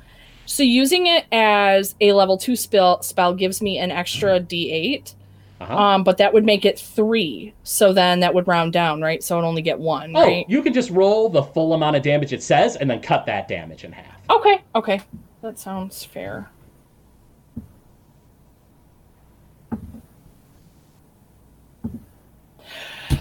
[0.46, 5.14] So using it as a level two spell spell gives me an extra D8,
[5.60, 5.76] Uh-huh.
[5.76, 7.52] um, but that would make it three.
[7.64, 9.22] So then that would round down, right?
[9.22, 10.46] So I'd only get one, Oh, right?
[10.48, 13.48] you can just roll the full amount of damage it says and then cut that
[13.48, 14.14] damage in half.
[14.30, 15.00] Okay, okay,
[15.42, 16.48] that sounds fair.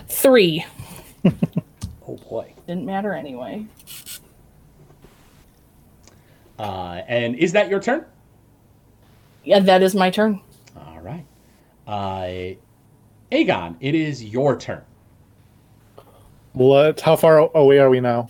[0.08, 0.66] Three
[2.08, 2.54] Oh boy.
[2.68, 3.66] didn't matter anyway.
[6.58, 8.06] Uh, and is that your turn?
[9.44, 10.40] Yeah, that is my turn.
[10.76, 11.26] All right.
[11.88, 12.54] Uh,
[13.32, 14.84] Aegon, it is your turn.
[16.54, 17.00] What?
[17.00, 18.30] How far away are we now?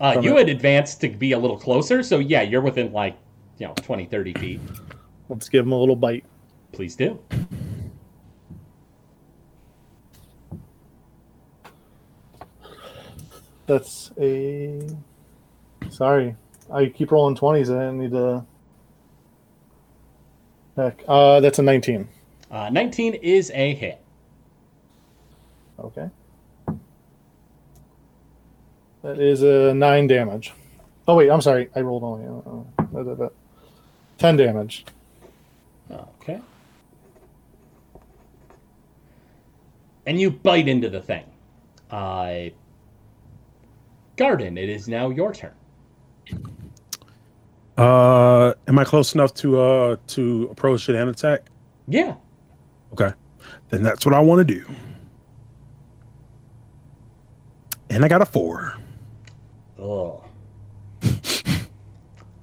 [0.00, 0.46] Uh, you it.
[0.46, 3.16] had advanced to be a little closer, so yeah, you're within like,
[3.58, 4.60] you know, 20, 30 feet.
[5.28, 6.24] Let's give him a little bite.
[6.72, 7.18] Please do.
[13.66, 14.86] That's a.
[15.90, 16.36] Sorry,
[16.70, 17.70] I keep rolling twenties.
[17.70, 18.44] I didn't need to.
[20.76, 22.08] Heck, uh, that's a nineteen.
[22.52, 23.98] Uh, 19 is a hit.
[25.80, 26.08] Okay.
[29.02, 30.52] That is a nine damage.
[31.08, 31.68] Oh wait, I'm sorry.
[31.74, 32.24] I rolled only
[32.94, 33.28] uh, uh,
[34.18, 34.84] ten damage.
[35.90, 36.40] Okay.
[40.06, 41.24] And you bite into the thing.
[41.90, 42.50] Uh,
[44.16, 45.52] Garden, it is now your turn.
[47.76, 51.46] Uh, am I close enough to uh to approach it and attack?
[51.88, 52.14] Yeah.
[52.92, 53.12] Okay,
[53.70, 54.66] then that's what I want to do.
[57.90, 58.76] And I got a four.
[59.78, 60.22] Ugh.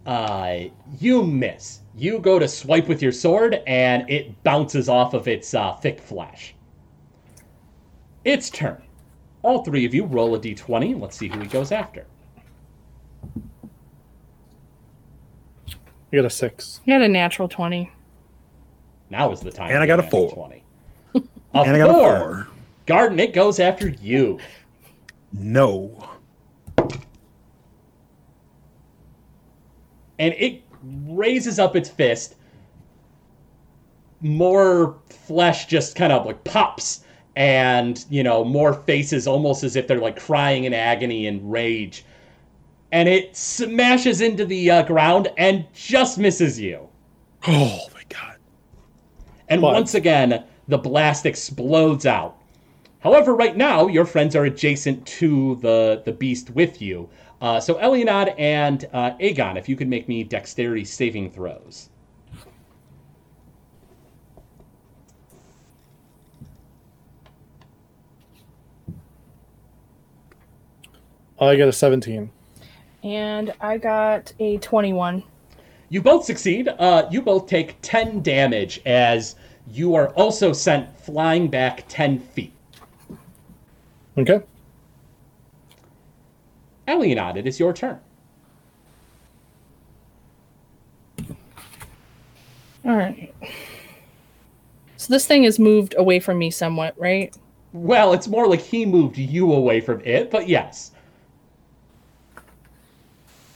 [0.05, 0.57] uh,
[0.99, 1.79] you miss.
[1.95, 5.99] You go to swipe with your sword, and it bounces off of its uh, thick
[5.99, 6.55] flesh.
[8.25, 8.81] Its turn.
[9.41, 10.99] All three of you roll a d20.
[10.99, 12.05] Let's see who he goes after.
[16.11, 16.81] I got a six.
[16.85, 17.91] You got a natural 20.
[19.09, 19.71] Now is the time.
[19.71, 20.31] And I got a four.
[20.31, 20.63] 20.
[21.15, 21.19] A
[21.53, 22.15] And I got four.
[22.15, 22.47] a four.
[22.85, 24.39] Garden, it goes after you.
[25.33, 25.91] No.
[30.19, 30.61] and it
[31.07, 32.35] raises up its fist.
[34.21, 37.05] More flesh just kind of like pops,
[37.37, 42.03] and you know, more faces almost as if they're like crying in agony and rage.
[42.91, 46.89] And it smashes into the uh, ground and just misses you.
[47.47, 47.79] Oh.
[49.49, 52.37] And But- once again, the blast explodes out.
[52.99, 57.09] However, right now, your friends are adjacent to the, the beast with you.
[57.41, 61.89] Uh, so, Elianad and uh, Aegon, if you could make me dexterity saving throws.
[71.39, 72.31] I got a seventeen.
[73.01, 75.23] And I got a 21.
[75.89, 76.67] You both succeed.
[76.67, 79.35] Uh, you both take 10 damage as
[79.71, 82.53] you are also sent flying back 10 feet.
[84.17, 84.41] Okay.
[86.87, 87.99] Elionad, it is your turn.
[92.85, 93.33] All right.
[94.97, 97.35] So this thing has moved away from me somewhat, right?
[97.73, 100.91] Well, it's more like he moved you away from it, but yes.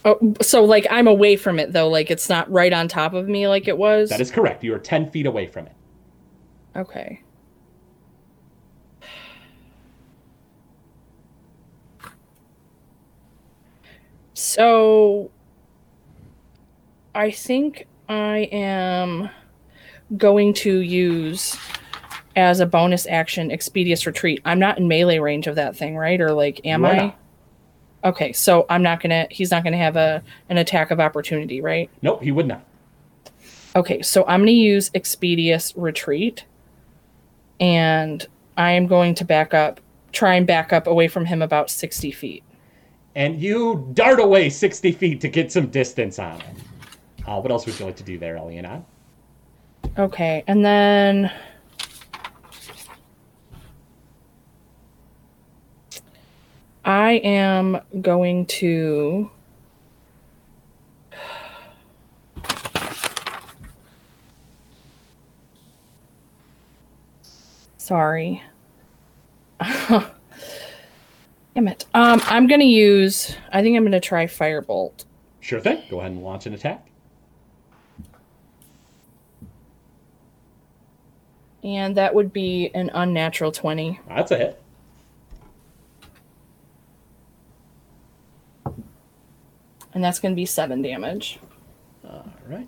[0.05, 3.27] Oh, so like I'm away from it though, like it's not right on top of
[3.27, 4.09] me like it was.
[4.09, 4.63] That is correct.
[4.63, 5.73] You are 10 feet away from it.
[6.75, 7.21] okay.
[14.33, 15.31] So
[17.15, 19.29] I think I am
[20.17, 21.55] going to use
[22.35, 24.41] as a bonus action Expeditious Retreat.
[24.43, 26.19] I'm not in melee range of that thing, right?
[26.19, 26.95] Or like am I?
[26.97, 27.19] not.
[28.03, 31.89] Okay, so I'm not gonna he's not gonna have a an attack of opportunity, right?
[32.01, 32.63] Nope, he would not.
[33.75, 36.45] Okay, so I'm going to use Expeditious Retreat.
[37.59, 39.79] And I am going to back up,
[40.11, 42.43] try and back up away from him about 60 feet.
[43.15, 46.55] And you dart away 60 feet to get some distance on him.
[47.25, 48.83] Uh, what else would you like to do there, Eliana?
[49.97, 51.31] Okay, and then.
[56.85, 59.29] I am going to.
[67.77, 68.41] Sorry.
[71.53, 71.85] Damn it.
[71.93, 73.35] Um, I'm gonna use.
[73.51, 75.05] I think I'm gonna try Firebolt.
[75.41, 75.83] Sure thing.
[75.89, 76.87] Go ahead and launch an attack.
[81.63, 83.99] And that would be an unnatural 20.
[84.07, 84.62] That's a hit.
[89.93, 91.39] And that's gonna be seven damage.
[92.03, 92.67] All right.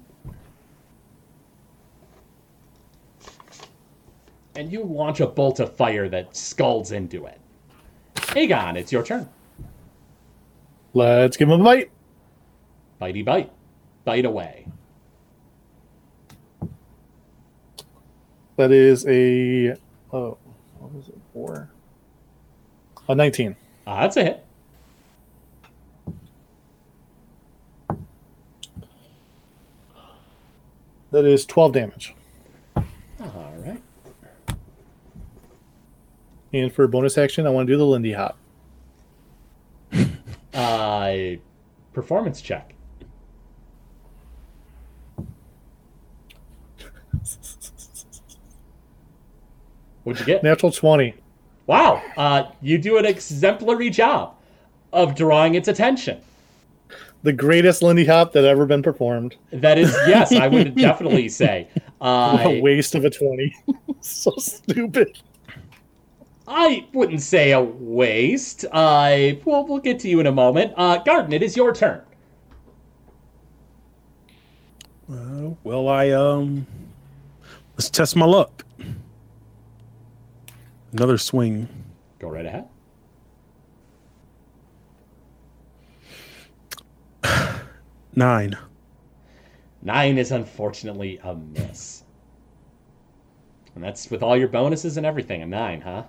[4.55, 7.39] And you launch a bolt of fire that scalds into it.
[8.15, 9.27] Aegon, it's your turn.
[10.93, 11.91] Let's give him a bite.
[13.01, 13.51] Bitey bite.
[14.05, 14.67] Bite away.
[18.55, 19.75] That is a
[20.13, 20.37] oh,
[20.79, 21.17] what was it?
[21.33, 21.69] Four.
[23.09, 23.57] A nineteen.
[23.85, 24.44] Uh, that's a hit.
[31.15, 32.13] That is twelve damage.
[32.75, 33.81] All right.
[36.51, 38.37] And for a bonus action, I want to do the Lindy Hop.
[40.53, 41.35] Uh,
[41.91, 42.73] performance check.
[50.03, 50.43] What'd you get?
[50.43, 51.13] Natural twenty.
[51.65, 54.35] Wow, uh, you do an exemplary job.
[54.91, 56.21] of drawing its attention.
[57.25, 59.35] The greatest Lindy Hop that ever been performed.
[59.51, 61.67] That is, yes, I would definitely say.
[61.97, 63.55] What a Uh, waste of a 20.
[63.99, 65.17] so stupid.
[66.47, 68.65] I wouldn't say a waste.
[68.71, 70.73] Uh, well, we'll get to you in a moment.
[70.77, 72.03] Uh, Garden, it is your turn.
[75.11, 76.67] Uh, well, I um,
[77.75, 78.63] let's test my luck.
[80.93, 81.67] Another swing.
[82.19, 82.65] Go right ahead.
[88.15, 88.57] Nine.
[89.81, 92.03] Nine is unfortunately a miss.
[93.75, 95.41] And that's with all your bonuses and everything.
[95.41, 96.03] A nine, huh?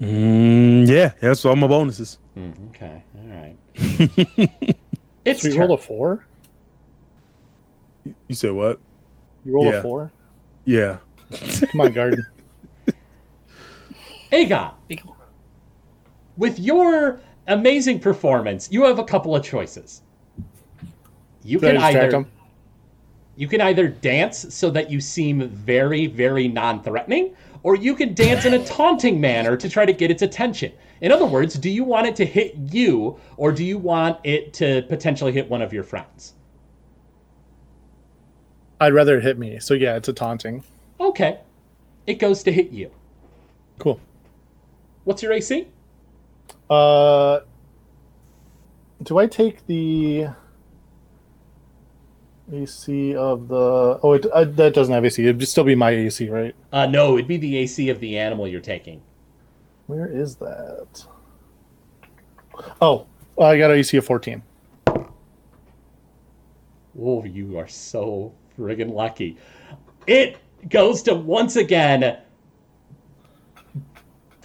[0.00, 2.18] Mm, yeah, that's all my bonuses.
[2.34, 3.56] Hmm, okay, all right.
[5.24, 5.68] it's So you turn.
[5.68, 6.26] rolled a 4?
[8.28, 8.80] You said what?
[9.44, 9.78] You rolled Yeah.
[9.80, 10.12] a 4?
[10.64, 10.98] Yeah.
[11.70, 12.24] Come on, Garden.
[14.32, 14.72] Aegon,
[16.36, 20.02] with your amazing performance, you have a couple of choices.
[21.50, 22.26] You Did can either him?
[23.34, 27.34] you can either dance so that you seem very, very non-threatening,
[27.64, 30.70] or you can dance in a taunting manner to try to get its attention.
[31.00, 34.52] In other words, do you want it to hit you, or do you want it
[34.54, 36.34] to potentially hit one of your friends?
[38.80, 39.58] I'd rather it hit me.
[39.58, 40.62] So yeah, it's a taunting.
[41.00, 41.40] Okay,
[42.06, 42.92] it goes to hit you.
[43.80, 43.98] Cool.
[45.02, 45.66] What's your AC?
[46.68, 47.40] Uh,
[49.02, 50.28] do I take the
[52.52, 53.98] AC of the?
[54.02, 55.24] Oh, it, uh, that doesn't have AC.
[55.24, 56.54] It'd still be my AC, right?
[56.72, 59.02] Uh, no, it'd be the AC of the animal you're taking.
[59.86, 61.04] Where is that?
[62.80, 63.06] Oh,
[63.40, 64.42] I got an AC of fourteen.
[67.00, 69.36] Oh, you are so friggin' lucky.
[70.06, 70.38] It
[70.68, 72.18] goes to once again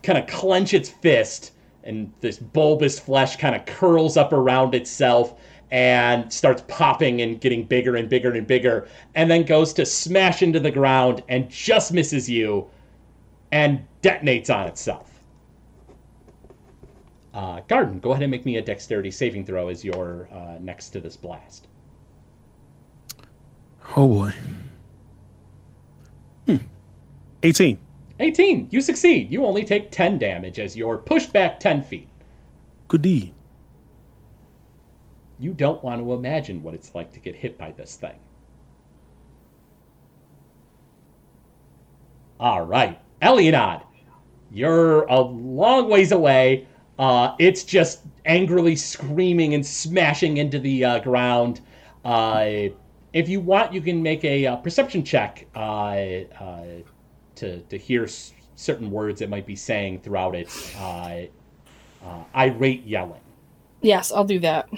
[0.04, 1.54] kind of clench its fist,
[1.84, 5.40] and this bulbous flesh kind of curls up around itself
[5.72, 10.42] and starts popping and getting bigger and bigger and bigger, and then goes to smash
[10.42, 12.68] into the ground and just misses you
[13.52, 15.12] and detonates on itself.
[17.34, 20.90] Uh, Garden, go ahead and make me a dexterity saving throw as you're uh, next
[20.92, 21.68] to this blast.
[23.98, 24.34] Oh boy.
[26.46, 26.58] Hmm.
[27.44, 27.78] 18.
[28.20, 28.68] 18.
[28.72, 29.32] You succeed.
[29.32, 32.08] You only take 10 damage as you're pushed back 10 feet.
[32.88, 33.34] Good D.
[35.40, 38.16] You don't want to imagine what it's like to get hit by this thing.
[42.40, 43.00] All right.
[43.22, 43.82] Elianad,
[44.52, 46.68] you're a long ways away.
[46.98, 51.62] Uh, it's just angrily screaming and smashing into the uh, ground.
[52.04, 52.70] Uh,
[53.14, 56.64] if you want, you can make a uh, perception check uh, uh,
[57.36, 60.74] to, to hear s- certain words it might be saying throughout its
[62.36, 63.22] irate yelling.
[63.82, 64.70] Yes, I'll do that.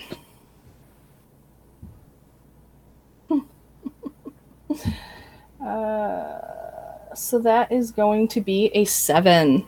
[5.63, 9.65] Uh, so that is going to be a seven.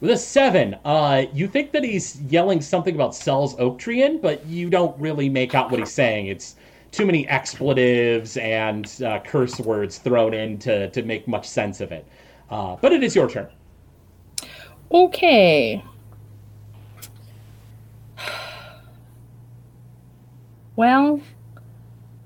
[0.00, 4.68] With a seven, uh, you think that he's yelling something about Cell's Oaktrian, but you
[4.68, 6.26] don't really make out what he's saying.
[6.26, 6.56] It's
[6.92, 11.92] too many expletives and uh, curse words thrown in to, to make much sense of
[11.92, 12.06] it.
[12.50, 13.48] Uh, but it is your turn.
[14.90, 15.82] Okay.
[20.76, 21.22] Well,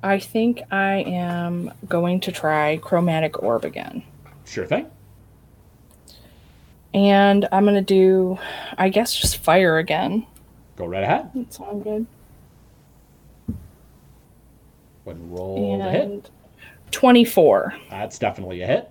[0.03, 4.03] I think I am going to try Chromatic Orb again.
[4.45, 4.91] Sure thing.
[6.93, 8.39] And I'm going to do,
[8.77, 10.27] I guess, just fire again.
[10.77, 11.31] Go right ahead.
[11.35, 12.07] That sounds good.
[15.05, 16.31] Go ahead and roll the hit.
[16.91, 17.75] 24.
[17.91, 18.91] That's definitely a hit.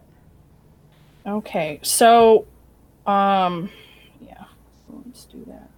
[1.26, 2.48] Okay, so,
[3.06, 3.70] um,
[4.26, 4.46] yeah,
[5.06, 5.69] let's do that.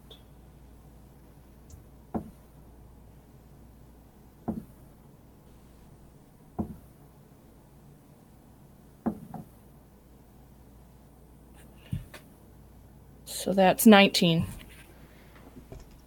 [13.41, 14.45] So that's 19.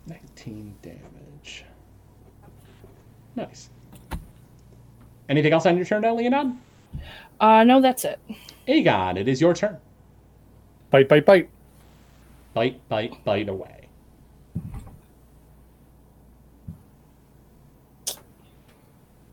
[0.06, 1.64] 19 damage.
[3.34, 3.70] Nice.
[5.28, 6.52] Anything else on your turn, Leonard?
[7.40, 8.20] Uh, no, that's it.
[8.68, 9.78] Aegon, it is your turn.
[10.90, 11.50] Bite, bite, bite.
[12.54, 13.88] Bite, bite, bite away.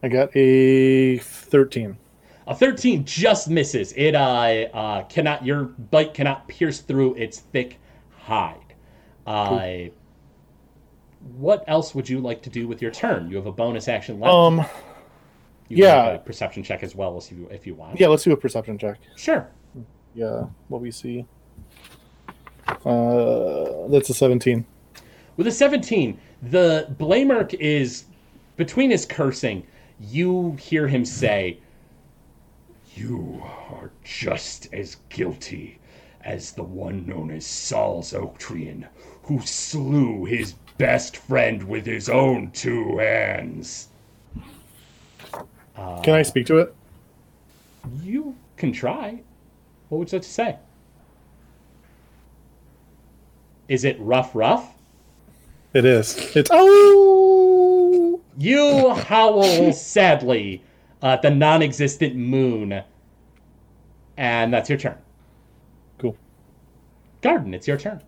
[0.02, 1.96] I got a thirteen.
[2.48, 3.92] A 13 just misses.
[3.92, 7.78] It uh, uh cannot your bite cannot pierce through its thick
[8.22, 8.74] hide.
[9.26, 9.90] Uh
[11.36, 13.30] what else would you like to do with your turn?
[13.30, 14.32] You have a bonus action left.
[14.32, 14.58] Um,
[15.68, 16.06] you can yeah.
[16.14, 17.98] a perception check as well if you if you want.
[17.98, 18.98] yeah, let's do a perception check.
[19.16, 19.48] Sure.
[20.14, 21.24] Yeah, what we see.
[22.84, 24.66] Uh, that's a seventeen.
[25.36, 28.04] With a 17, the Blamerk is
[28.56, 29.66] between his cursing,
[29.98, 31.58] you hear him say,
[32.94, 35.78] You are just as guilty
[36.24, 38.86] as the one known as Saul's Oaktrian,
[39.24, 43.88] who slew his best friend with his own two hands.
[46.02, 46.74] Can I speak to it?
[48.02, 49.20] You can try.
[49.88, 50.58] What would you like to say?
[53.68, 54.74] Is it rough, rough?
[55.72, 56.36] It is.
[56.36, 58.20] It's oh.
[58.38, 60.62] You howl sadly
[61.02, 62.82] at the non existent moon.
[64.16, 64.96] And that's your turn.
[67.22, 68.02] Garden, it's your turn.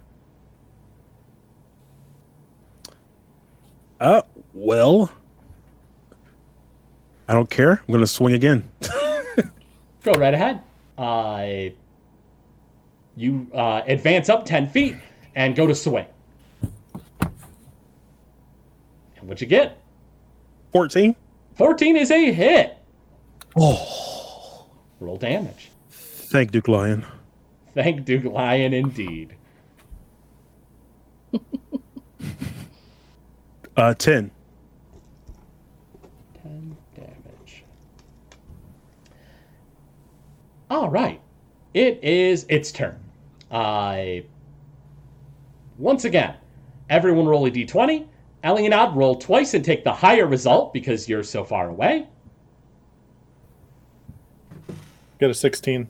[4.01, 5.11] Uh, well,
[7.29, 7.81] I don't care.
[7.87, 8.69] I'm gonna swing again.
[10.03, 10.61] Go right ahead.
[10.99, 11.71] Uh,
[13.17, 14.97] you uh, advance up 10 feet
[15.35, 16.07] and go to swing.
[17.21, 17.33] And
[19.29, 19.81] what you get?
[20.73, 21.17] 14.
[21.57, 22.77] 14 is a hit.
[23.57, 24.67] Oh.
[25.01, 25.71] Roll damage.
[25.91, 27.07] Thank Duke Lion.
[27.75, 29.37] Thank Duke Lion indeed.
[33.77, 34.31] Uh, 10.
[36.43, 37.65] 10 damage.
[40.71, 41.21] All right.
[41.73, 43.01] It is its turn.
[43.51, 44.25] I.
[45.77, 46.37] once again,
[46.89, 48.07] everyone roll a d20.
[48.45, 52.07] Elianad, roll twice and take the higher result because you're so far away.
[55.19, 55.89] Get a 16.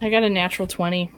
[0.00, 1.10] I got a natural 20.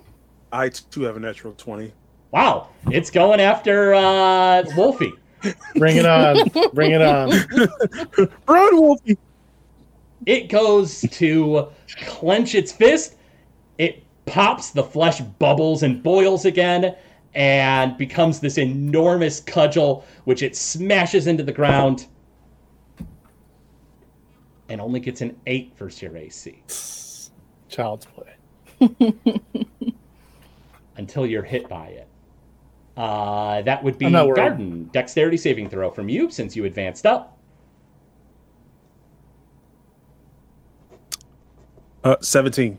[0.52, 1.92] I too have a natural 20.
[2.32, 5.12] Wow, it's going after uh, Wolfie.
[5.76, 6.48] Bring it on.
[6.72, 7.30] Bring it on.
[8.48, 9.18] Run, Wolfie!
[10.26, 11.68] It goes to
[12.04, 13.16] clench its fist.
[13.78, 16.94] It pops, the flesh bubbles and boils again,
[17.34, 22.06] and becomes this enormous cudgel, which it smashes into the ground.
[24.68, 26.62] And only gets an 8 versus your AC
[27.68, 28.34] Child's play.
[30.96, 32.08] until you're hit by it.
[32.96, 34.36] Uh, that would be I'm not worried.
[34.36, 34.90] Garden.
[34.92, 37.38] Dexterity saving throw from you since you advanced up.
[42.02, 42.78] Uh, 17.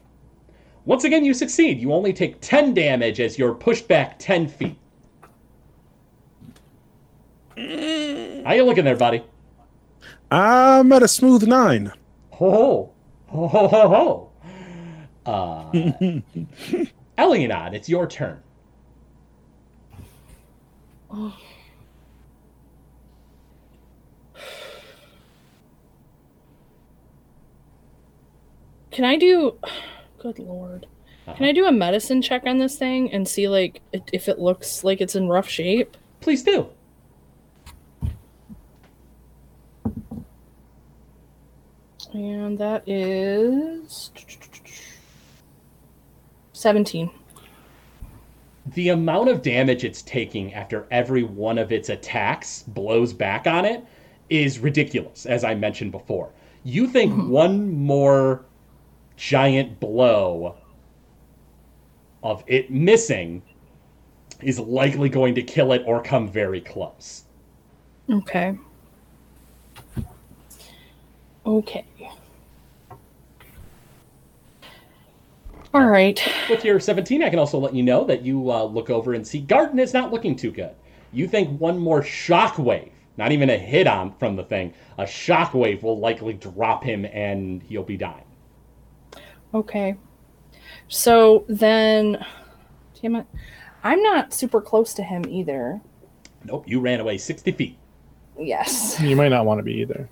[0.85, 1.79] Once again, you succeed.
[1.79, 4.77] You only take 10 damage as you're pushed back 10 feet.
[7.55, 9.23] How you looking there, buddy?
[10.31, 11.91] I'm at a smooth 9.
[12.31, 12.93] Ho ho.
[13.27, 14.30] Ho ho ho ho.
[15.25, 15.71] Uh,
[17.17, 18.41] Elianad, it's your turn.
[28.91, 29.57] Can I do.
[30.19, 30.85] Good lord.
[31.35, 34.83] Can I do a medicine check on this thing and see, like, if it looks
[34.83, 35.95] like it's in rough shape?
[36.19, 36.67] Please do.
[42.13, 44.11] And that is.
[46.61, 47.09] 17.
[48.67, 53.65] The amount of damage it's taking after every one of its attacks blows back on
[53.65, 53.83] it
[54.29, 56.29] is ridiculous, as I mentioned before.
[56.63, 57.29] You think mm-hmm.
[57.29, 58.45] one more
[59.17, 60.55] giant blow
[62.23, 63.41] of it missing
[64.41, 67.23] is likely going to kill it or come very close.
[68.09, 68.57] Okay.
[71.45, 71.85] Okay.
[75.73, 76.21] All right.
[76.49, 79.25] With your 17, I can also let you know that you uh, look over and
[79.25, 80.75] see Garden is not looking too good.
[81.13, 85.81] You think one more shockwave, not even a hit on from the thing, a shockwave
[85.81, 88.25] will likely drop him and he'll be dying.
[89.53, 89.95] Okay.
[90.89, 92.25] So then,
[93.01, 93.25] damn it,
[93.83, 95.81] I'm not super close to him either.
[96.43, 97.77] Nope, you ran away 60 feet.
[98.37, 98.99] Yes.
[98.99, 100.09] You might not want to be either.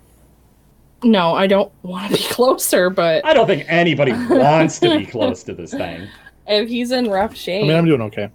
[1.02, 5.06] No, I don't want to be closer, but I don't think anybody wants to be
[5.06, 6.08] close to this thing.
[6.46, 8.30] if he's in rough shape, I mean, I'm doing okay.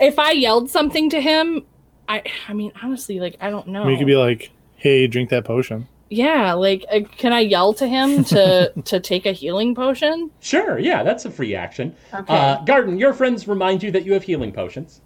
[0.00, 1.64] if I yelled something to him,
[2.08, 3.82] I, I mean, honestly, like I don't know.
[3.82, 7.40] I mean, you could be like, "Hey, drink that potion." yeah, like, uh, can I
[7.40, 10.30] yell to him to to take a healing potion?
[10.40, 11.96] Sure, yeah, that's a free action.
[12.12, 12.34] Okay.
[12.34, 15.00] Uh, Garden, your friends remind you that you have healing potions.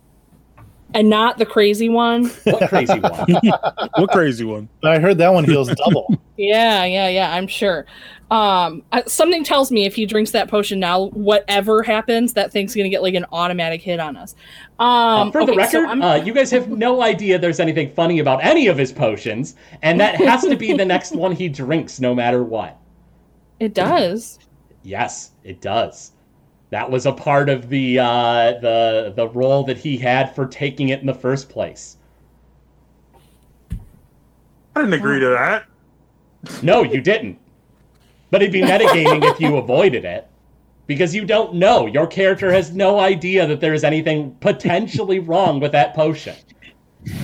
[0.95, 2.27] And not the crazy one.
[2.45, 3.27] What crazy one?
[3.97, 4.69] What crazy one?
[4.85, 6.21] I heard that one heals double.
[6.37, 7.33] Yeah, yeah, yeah.
[7.35, 7.87] I'm sure.
[8.31, 12.89] Um, something tells me if he drinks that potion now, whatever happens, that thing's gonna
[12.89, 14.35] get like an automatic hit on us.
[14.79, 17.61] Um, Uh, for the okay, so record, I'm- uh, you guys have no idea there's
[17.61, 21.33] anything funny about any of his potions, and that has to be the next one
[21.33, 22.77] he drinks, no matter what.
[23.61, 24.39] it does.
[24.83, 26.13] Yes, it does.
[26.71, 30.89] That was a part of the uh, the the role that he had for taking
[30.89, 31.97] it in the first place.
[33.71, 35.67] I didn't agree to that.
[36.63, 37.39] No, you didn't.
[38.31, 40.29] But it'd be metagaming if you avoided it.
[40.87, 41.87] Because you don't know.
[41.87, 46.37] Your character has no idea that there's anything potentially wrong with that potion.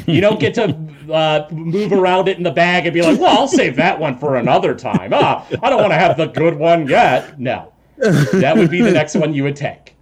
[0.06, 0.76] You don't get to
[1.12, 4.18] uh, move around it in the bag and be like, well, I'll save that one
[4.18, 5.12] for another time.
[5.12, 7.38] Ah, I don't want to have the good one yet.
[7.38, 7.71] No.
[7.98, 9.94] That would be the next one you would take.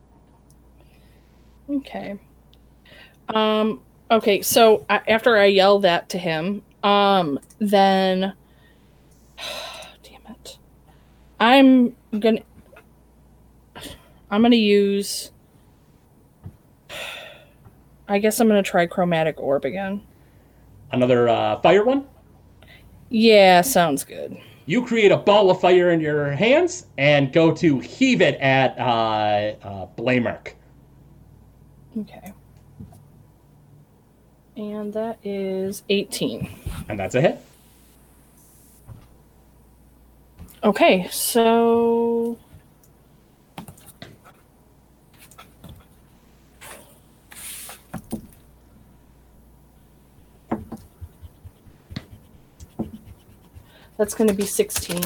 [1.68, 2.18] Okay.
[3.28, 3.80] Um.
[4.11, 4.43] Okay.
[4.43, 8.32] So I, after I yell that to him, um, then,
[10.03, 10.59] damn it,
[11.38, 12.43] I'm gonna,
[14.30, 15.30] I'm gonna use.
[18.09, 20.03] I guess I'm gonna try chromatic orb again.
[20.93, 22.07] Another uh, fire one.
[23.11, 24.41] Yeah, sounds good.
[24.71, 28.79] You create a ball of fire in your hands and go to heave it at
[28.79, 30.53] uh, uh, Blamerk.
[31.99, 32.33] Okay.
[34.57, 36.49] And that is 18.
[36.89, 37.45] And that's a hit.
[40.62, 42.39] Okay, so
[54.01, 54.98] that's going to be 16.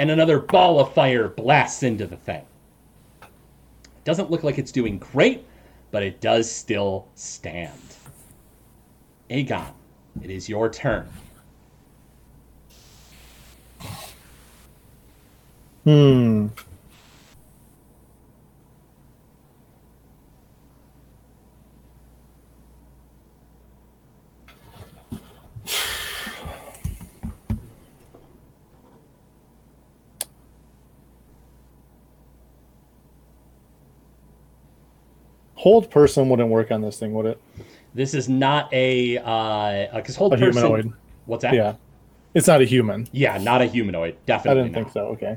[0.00, 2.42] and another ball of fire blasts into the thing.
[4.02, 5.46] Doesn't look like it's doing great,
[5.92, 7.70] but it does still stand.
[9.28, 9.72] Aegon,
[10.20, 11.06] it is your turn.
[15.84, 16.46] Hmm.
[35.60, 37.38] Hold person wouldn't work on this thing, would it?
[37.92, 40.62] This is not a uh because hold A person.
[40.62, 40.92] humanoid.
[41.26, 41.52] What's that?
[41.52, 41.74] Yeah.
[42.32, 43.06] It's not a human.
[43.12, 44.16] Yeah, not a humanoid.
[44.24, 44.50] Definitely.
[44.60, 44.78] I didn't not.
[44.84, 45.06] think so.
[45.08, 45.36] Okay.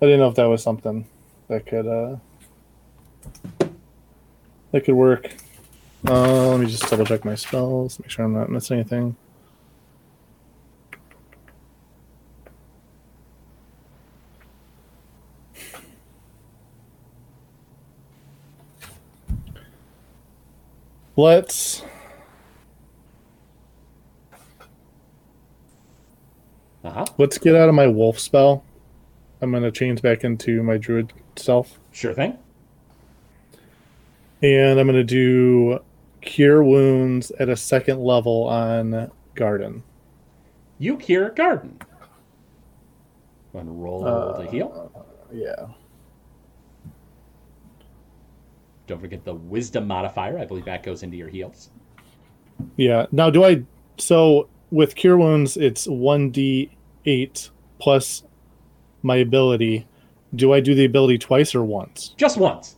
[0.00, 1.04] I didn't know if that was something
[1.48, 2.16] that could uh
[4.70, 5.34] that could work.
[6.06, 9.16] Uh, let me just double check my spells, make sure I'm not missing anything.
[21.18, 21.82] Let's
[26.84, 27.06] Uh huh.
[27.18, 28.62] let's get out of my wolf spell.
[29.42, 31.80] I'm gonna change back into my druid self.
[31.90, 32.38] Sure thing.
[34.44, 35.80] And I'm going to do
[36.20, 39.82] Cure Wounds at a second level on Garden.
[40.78, 41.80] You cure Garden.
[43.54, 44.92] And roll Uh, the heal.
[45.32, 45.66] Yeah.
[48.88, 50.38] Don't forget the wisdom modifier.
[50.38, 51.70] I believe that goes into your heals.
[52.76, 53.06] Yeah.
[53.12, 53.62] Now, do I.
[53.98, 58.24] So with Cure Wounds, it's 1d8 plus
[59.02, 59.86] my ability.
[60.34, 62.14] Do I do the ability twice or once?
[62.16, 62.76] Just once.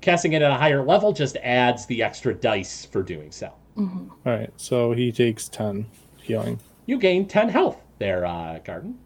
[0.00, 3.52] Casting it at a higher level just adds the extra dice for doing so.
[3.76, 4.50] All right.
[4.56, 5.86] So he takes 10
[6.22, 6.58] healing.
[6.86, 8.98] You gain 10 health there, uh, Garden.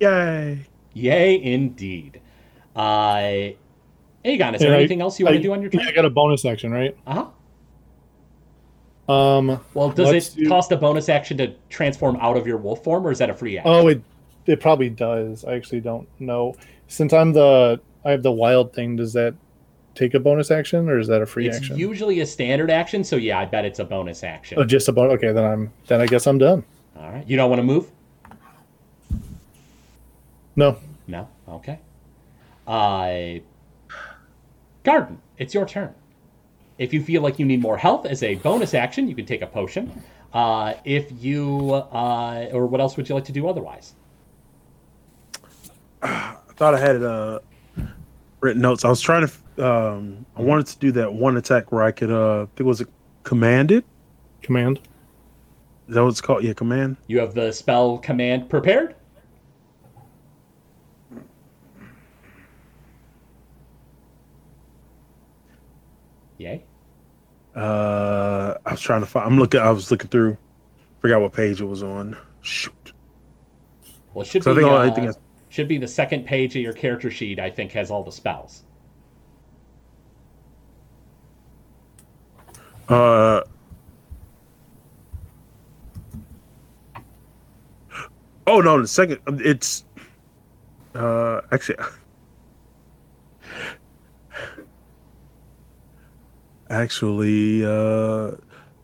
[0.00, 0.66] Yay!
[0.94, 2.20] Yay, indeed.
[2.74, 3.50] Uh,
[4.24, 5.82] Aegon, is there I- anything else you want I- to do on your turn?
[5.86, 6.96] I got a bonus action, right?
[7.06, 7.26] Uh
[9.08, 9.12] huh.
[9.12, 9.60] Um.
[9.74, 13.06] Well, does it do- cost a bonus action to transform out of your wolf form,
[13.06, 13.72] or is that a free action?
[13.72, 14.00] Oh, it
[14.46, 15.44] it probably does.
[15.44, 16.54] I actually don't know.
[16.86, 18.96] Since I'm the I have the wild thing.
[18.96, 19.34] Does that
[19.94, 21.76] take a bonus action or is that a free it's action?
[21.76, 24.58] usually a standard action, so yeah, I bet it's a bonus action.
[24.58, 25.14] Oh, just a bonus.
[25.14, 26.64] Okay, then I'm then I guess I'm done.
[26.96, 27.28] All right.
[27.28, 27.90] You don't want to move?
[30.56, 30.76] No.
[31.08, 31.28] No?
[31.48, 31.78] Okay.
[32.66, 33.40] Uh,
[34.82, 35.94] Garden, it's your turn.
[36.78, 39.42] If you feel like you need more health as a bonus action, you can take
[39.42, 40.02] a potion.
[40.32, 43.94] Uh, if you, uh, or what else would you like to do otherwise?
[46.02, 47.38] I thought I had uh,
[48.40, 48.84] written notes.
[48.84, 49.32] I was trying to.
[49.58, 52.10] Um, I wanted to do that one attack where I could.
[52.10, 52.88] Uh, I think it was it
[53.22, 53.84] commanded.
[54.42, 54.80] Command.
[55.88, 56.42] Is that what it's called?
[56.42, 56.96] Yeah, command.
[57.06, 58.96] You have the spell command prepared?
[66.42, 66.64] Yay.
[67.54, 69.26] Uh, I was trying to find.
[69.26, 69.60] I'm looking.
[69.60, 70.36] I was looking through.
[71.00, 72.16] Forgot what page it was on.
[72.40, 72.92] Shoot.
[74.14, 75.18] Well, it should So I be, think I uh, think it's-
[75.50, 78.62] should be the second page of your character sheet, I think, has all the spells.
[82.88, 83.42] Uh.
[88.46, 88.80] Oh no!
[88.80, 89.84] The second, it's
[90.94, 91.76] uh Actually,
[96.72, 98.32] actually, uh,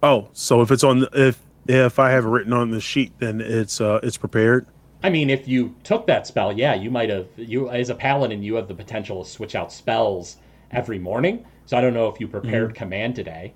[0.03, 3.41] oh, so if it's on, if if I have it written on the sheet, then
[3.41, 4.67] it's uh, it's prepared.
[5.03, 7.29] I mean, if you took that spell, yeah, you might have.
[7.37, 10.37] You as a paladin, you have the potential to switch out spells
[10.71, 11.45] every morning.
[11.67, 13.55] So I don't know if you prepared command today.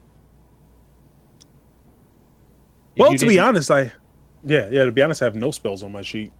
[2.94, 3.90] If well, to be honest, I,
[4.44, 6.30] yeah, yeah, to be honest, I have no spells on my sheet.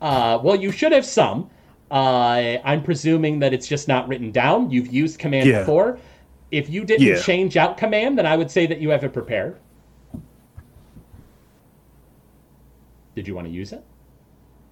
[0.00, 1.50] Uh, well, you should have some.
[1.90, 4.70] Uh, I'm presuming that it's just not written down.
[4.70, 5.60] You've used command Yeah.
[5.60, 5.98] before.
[6.52, 7.20] If you didn't Yeah.
[7.20, 9.56] change out command, then I would say that you have it prepared.
[13.16, 13.82] Did you want to use it?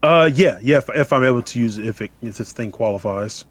[0.02, 0.76] Uh, yeah, yeah.
[0.78, 3.44] If, if I'm able to use it, if it if this thing qualifies.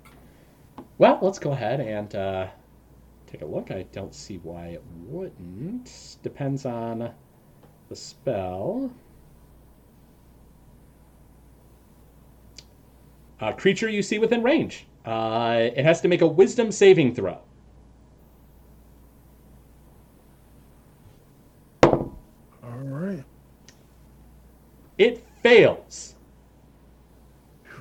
[0.99, 2.47] Well, let's go ahead and uh,
[3.27, 3.71] take a look.
[3.71, 6.17] I don't see why it wouldn't.
[6.23, 7.11] Depends on
[7.89, 8.91] the spell.
[13.39, 14.85] Uh, creature you see within range.
[15.05, 17.39] Uh, it has to make a wisdom saving throw.
[22.63, 23.23] All right.
[24.99, 26.13] It fails.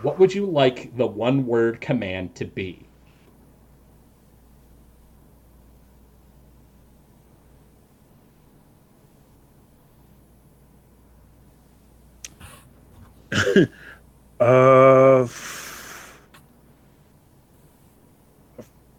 [0.01, 2.89] What would you like the one word command to be?
[14.41, 16.21] Uh, f-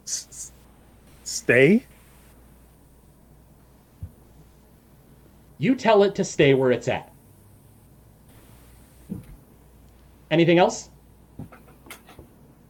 [0.05, 0.51] s- s-
[1.23, 1.85] stay.
[5.59, 7.08] You tell it to stay where it's at.
[10.31, 10.89] Anything else?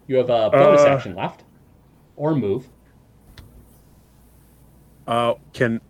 [0.08, 1.44] You have a bonus Uh, action left.
[2.16, 2.68] Or move.
[5.08, 5.82] Uh, can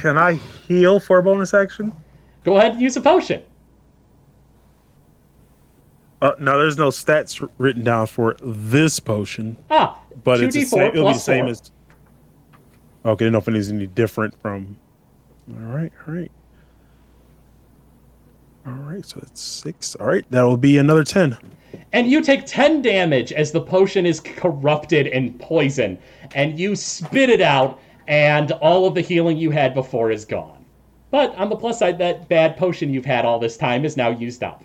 [0.00, 0.34] can I
[0.66, 1.92] heal for a bonus action?
[2.44, 3.42] Go ahead and use a potion.
[6.22, 10.68] Uh, no, there's no stats written down for this potion, Ah, but it's the 2d4
[10.68, 10.82] same.
[10.92, 11.50] It'll be the same four.
[11.50, 11.70] as.
[13.04, 14.76] Okay, I don't know if it is any different from.
[15.50, 16.30] All right, all right,
[18.66, 19.04] all right.
[19.04, 19.94] So it's six.
[19.96, 21.36] All right, that will be another ten.
[21.92, 25.98] And you take 10 damage as the potion is corrupted and poison,
[26.34, 30.64] And you spit it out, and all of the healing you had before is gone.
[31.10, 34.10] But on the plus side, that bad potion you've had all this time is now
[34.10, 34.64] used up.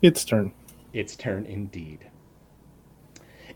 [0.00, 0.52] Its turn.
[0.92, 2.06] Its turn indeed.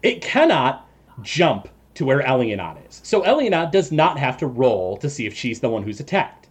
[0.03, 0.89] It cannot
[1.23, 3.01] jump to where Elianad is.
[3.05, 6.46] So Elianad does not have to roll to see if she's the one who's attacked.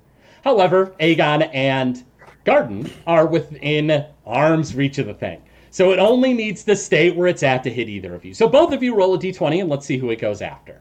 [0.45, 2.05] However, Aegon and
[2.45, 5.41] Garden are within arm's reach of the thing.
[5.71, 8.35] So it only needs to stay where it's at to hit either of you.
[8.35, 10.79] So both of you roll a d20 and let's see who it goes after.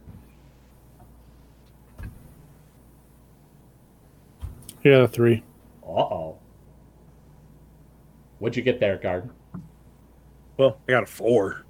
[4.85, 5.43] Yeah, a three.
[5.83, 6.39] Uh oh.
[8.39, 9.31] What'd you get there, Garden?
[10.59, 11.65] Well, I got a four.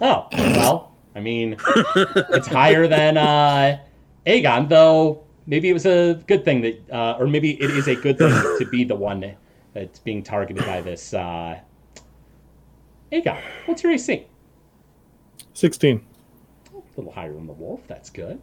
[0.00, 1.56] Oh, well, I mean,
[1.96, 3.80] it's higher than uh,
[4.26, 7.94] Aegon, though maybe it was a good thing that, uh, or maybe it is a
[7.94, 9.34] good thing to be the one
[9.72, 11.58] that's being targeted by this uh,
[13.12, 13.38] Aegon.
[13.66, 14.26] What's your AC?
[15.52, 16.04] Sixteen.
[16.72, 17.80] A little higher than the wolf.
[17.86, 18.40] That's good.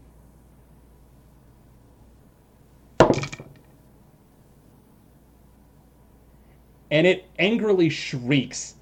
[6.92, 8.76] And it angrily shrieks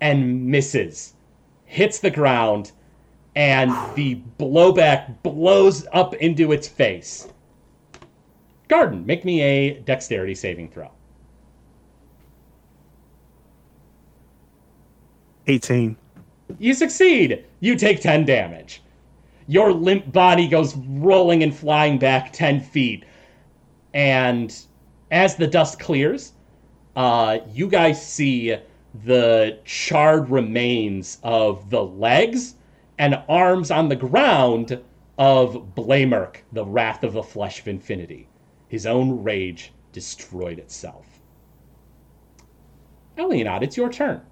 [0.00, 1.14] and misses,
[1.66, 2.72] hits the ground,
[3.34, 7.28] and the blowback blows up into its face.
[8.68, 10.90] Garden, make me a dexterity saving throw.
[15.46, 15.96] Eighteen.
[16.58, 17.44] You succeed.
[17.60, 18.82] You take 10 damage.
[19.46, 23.04] Your limp body goes rolling and flying back 10 feet.
[23.94, 24.54] And
[25.10, 26.32] as the dust clears,
[26.94, 28.56] uh, you guys see
[29.04, 32.54] the charred remains of the legs
[33.02, 34.80] and arms on the ground
[35.18, 38.28] of Blamerk, the Wrath of the Flesh of Infinity.
[38.68, 41.04] His own rage destroyed itself.
[43.18, 44.22] Elianad, it's your turn.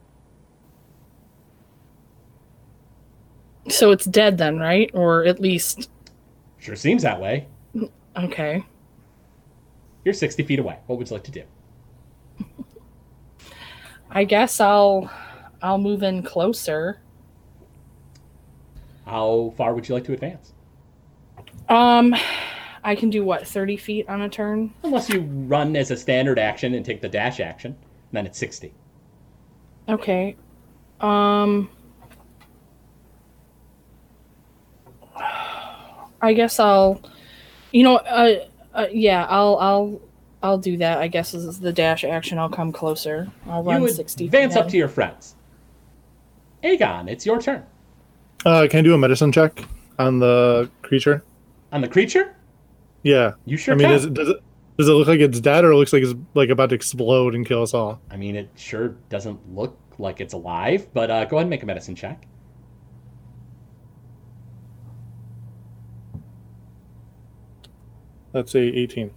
[3.69, 4.89] So it's dead then, right?
[4.95, 5.91] Or at least
[6.59, 7.49] Sure seems that way.
[8.17, 8.65] okay.
[10.05, 10.79] You're 60 feet away.
[10.87, 11.43] What would you like to do?
[14.13, 15.11] I guess I'll
[15.61, 17.01] I'll move in closer.
[19.11, 20.53] How far would you like to advance?
[21.69, 22.15] Um
[22.85, 24.73] I can do what, 30 feet on a turn?
[24.85, 27.77] Unless you run as a standard action and take the dash action,
[28.13, 28.73] then it's 60.
[29.89, 30.37] Okay.
[31.01, 31.69] Um
[36.23, 37.01] I guess I'll
[37.73, 40.01] you know, uh Uh, yeah, I'll I'll
[40.45, 40.99] I'll do that.
[40.99, 42.39] I guess this is the dash action.
[42.39, 43.29] I'll come closer.
[43.49, 44.27] I'll run sixty.
[44.27, 45.35] advance up to your friends.
[46.63, 47.65] Aegon, it's your turn.
[48.45, 49.65] Uh, can I do a medicine check
[49.99, 51.23] on the creature?
[51.73, 52.35] On the creature?
[53.03, 53.33] Yeah.
[53.45, 54.15] You sure I mean, can.
[54.15, 54.43] does it,
[54.79, 57.35] does it look like it's dead, or it looks like it's like about to explode
[57.35, 58.01] and kill us all?
[58.11, 61.63] I mean, it sure doesn't look like it's alive, but uh, go ahead and make
[61.63, 62.27] a medicine check.
[68.33, 69.11] Let's say eighteen.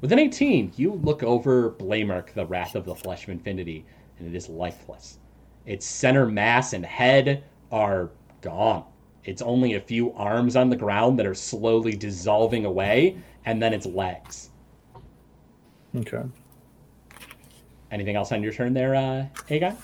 [0.00, 3.86] With an 18, you look over Blamerk, the Wrath of the Flesh of Infinity,
[4.18, 5.18] and it is lifeless.
[5.64, 8.10] Its center mass and head are
[8.44, 8.84] gone.
[9.24, 13.16] It's only a few arms on the ground that are slowly dissolving away,
[13.46, 14.50] and then its legs.
[15.96, 16.22] Okay.
[17.90, 19.76] Anything else on your turn there, uh, Aegon?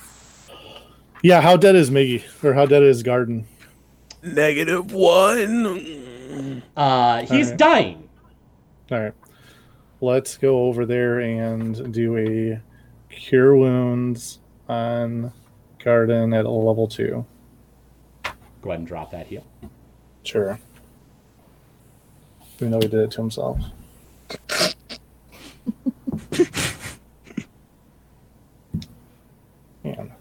[1.23, 1.41] Yeah.
[1.41, 3.47] How dead is Miggy, or how dead is Garden?
[4.23, 6.63] Negative one.
[6.77, 7.59] Uh, he's Alright.
[7.59, 8.09] dying.
[8.91, 9.15] All right.
[10.01, 12.61] Let's go over there and do a
[13.15, 15.33] cure wounds on
[15.83, 17.25] Garden at level two.
[18.63, 19.45] Go ahead and drop that heal.
[20.23, 20.59] Sure.
[22.61, 23.59] We know he did it to himself.
[29.83, 30.13] Man.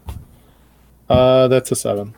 [1.08, 2.14] Uh, that's a seven.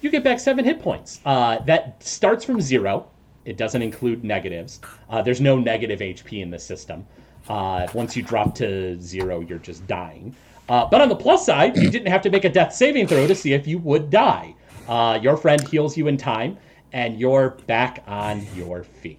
[0.00, 1.20] You get back seven hit points.
[1.26, 3.08] Uh, that starts from zero.
[3.44, 4.80] It doesn't include negatives.
[5.10, 7.06] Uh, there's no negative HP in the system.
[7.48, 10.34] Uh, once you drop to zero, you're just dying.
[10.68, 13.26] Uh, but on the plus side, you didn't have to make a death saving throw
[13.26, 14.54] to see if you would die.
[14.88, 16.56] Uh, your friend heals you in time,
[16.92, 19.18] and you're back on your feet.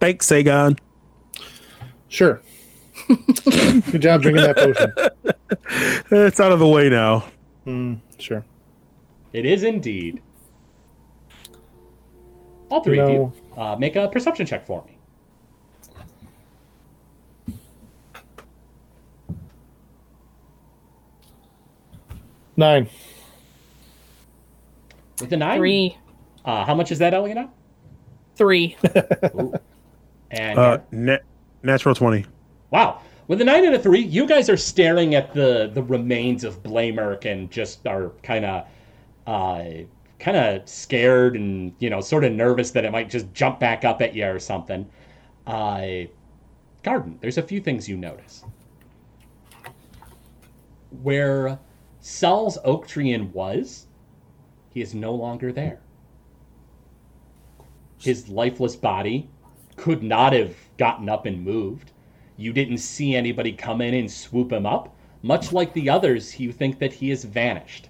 [0.00, 0.76] Thanks, Sagan.
[2.08, 2.40] Sure.
[3.08, 4.92] Good job drinking that potion.
[6.10, 7.24] It's out of the way now.
[7.66, 8.44] Mm, sure.
[9.32, 10.22] It is indeed.
[12.70, 14.98] All three of you, uh, make a perception check for me.
[22.56, 22.88] Nine.
[25.20, 25.96] With a nine, Three,
[26.44, 27.50] Uh, how much is that, Elena?
[28.36, 28.76] three.
[30.30, 31.16] And Uh, na-
[31.62, 32.24] natural twenty.
[32.70, 33.00] Wow.
[33.28, 36.62] With a nine and a three, you guys are staring at the the remains of
[36.62, 38.66] Blamerk and just are kind of,
[39.26, 39.64] uh,
[40.20, 43.84] kind of scared and you know sort of nervous that it might just jump back
[43.84, 44.86] up at you or something.
[45.46, 46.04] Uh,
[46.82, 48.44] Garden, there's a few things you notice.
[51.02, 51.58] Where
[52.00, 53.86] Saul's oak tree inn was,
[54.78, 55.80] he is no longer there.
[57.98, 59.28] His lifeless body
[59.74, 61.90] could not have gotten up and moved.
[62.36, 64.94] You didn't see anybody come in and swoop him up.
[65.22, 67.88] Much like the others, you think that he has vanished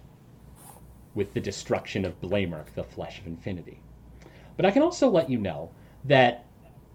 [1.14, 3.82] with the destruction of Blamerk, the flesh of infinity.
[4.56, 5.70] But I can also let you know
[6.04, 6.46] that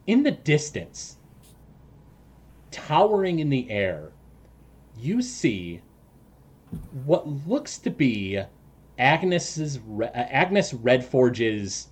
[0.08, 1.18] in the distance,
[2.72, 4.12] towering in the air,
[4.98, 5.82] you see
[7.06, 8.41] what looks to be
[8.98, 11.88] Agnes's uh, Agnes Redforge's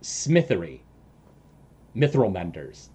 [0.00, 0.82] smithery,
[1.96, 2.90] mithril menders.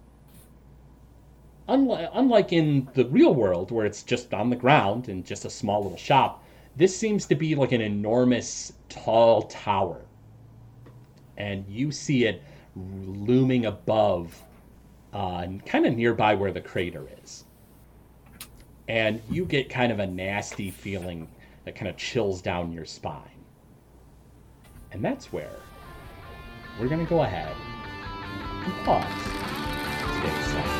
[1.68, 5.50] Unlike, unlike in the real world, where it's just on the ground and just a
[5.50, 6.44] small little shop,
[6.76, 10.02] this seems to be like an enormous, tall tower.
[11.36, 12.42] And you see it
[12.76, 14.42] looming above,
[15.12, 17.44] uh, kind of nearby where the crater is.
[18.88, 21.28] And you get kind of a nasty feeling
[21.64, 23.44] that kind of chills down your spine.
[24.92, 25.56] And that's where
[26.80, 27.54] we're going to go ahead
[28.64, 29.04] and pause
[30.20, 30.79] today's session.